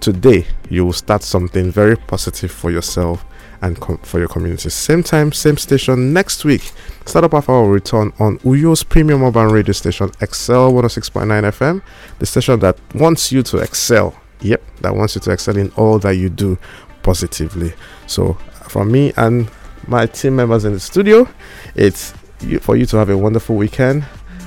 today 0.00 0.46
you 0.70 0.84
will 0.84 0.92
start 0.92 1.22
something 1.22 1.70
very 1.70 1.96
positive 1.96 2.50
for 2.50 2.70
yourself 2.70 3.24
and 3.62 3.80
com- 3.80 3.98
for 3.98 4.18
your 4.18 4.28
community 4.28 4.68
same 4.68 5.02
time 5.02 5.32
same 5.32 5.56
station 5.56 6.12
next 6.12 6.44
week 6.44 6.72
Startup 7.06 7.32
Half 7.32 7.48
Hour 7.48 7.70
return 7.70 8.12
on 8.18 8.38
uyo's 8.40 8.82
premium 8.82 9.22
urban 9.22 9.48
radio 9.48 9.72
station 9.72 10.10
XL 10.18 10.70
106.9 10.72 11.26
fm 11.52 11.82
the 12.18 12.26
station 12.26 12.60
that 12.60 12.78
wants 12.94 13.32
you 13.32 13.42
to 13.44 13.58
excel 13.58 14.14
yep 14.40 14.62
that 14.82 14.94
wants 14.94 15.14
you 15.14 15.20
to 15.22 15.30
excel 15.30 15.56
in 15.56 15.70
all 15.76 15.98
that 15.98 16.16
you 16.16 16.28
do 16.28 16.58
positively 17.02 17.72
so 18.06 18.34
from 18.68 18.92
me 18.92 19.12
and 19.16 19.48
my 19.86 20.06
team 20.06 20.36
members 20.36 20.64
in 20.64 20.72
the 20.72 20.80
studio. 20.80 21.28
It's 21.74 22.12
for 22.60 22.76
you 22.76 22.86
to 22.86 22.96
have 22.96 23.10
a 23.10 23.16
wonderful 23.16 23.56
weekend 23.56 24.04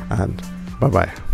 and 0.09 0.41
bye 0.79 0.89
bye. 0.89 1.28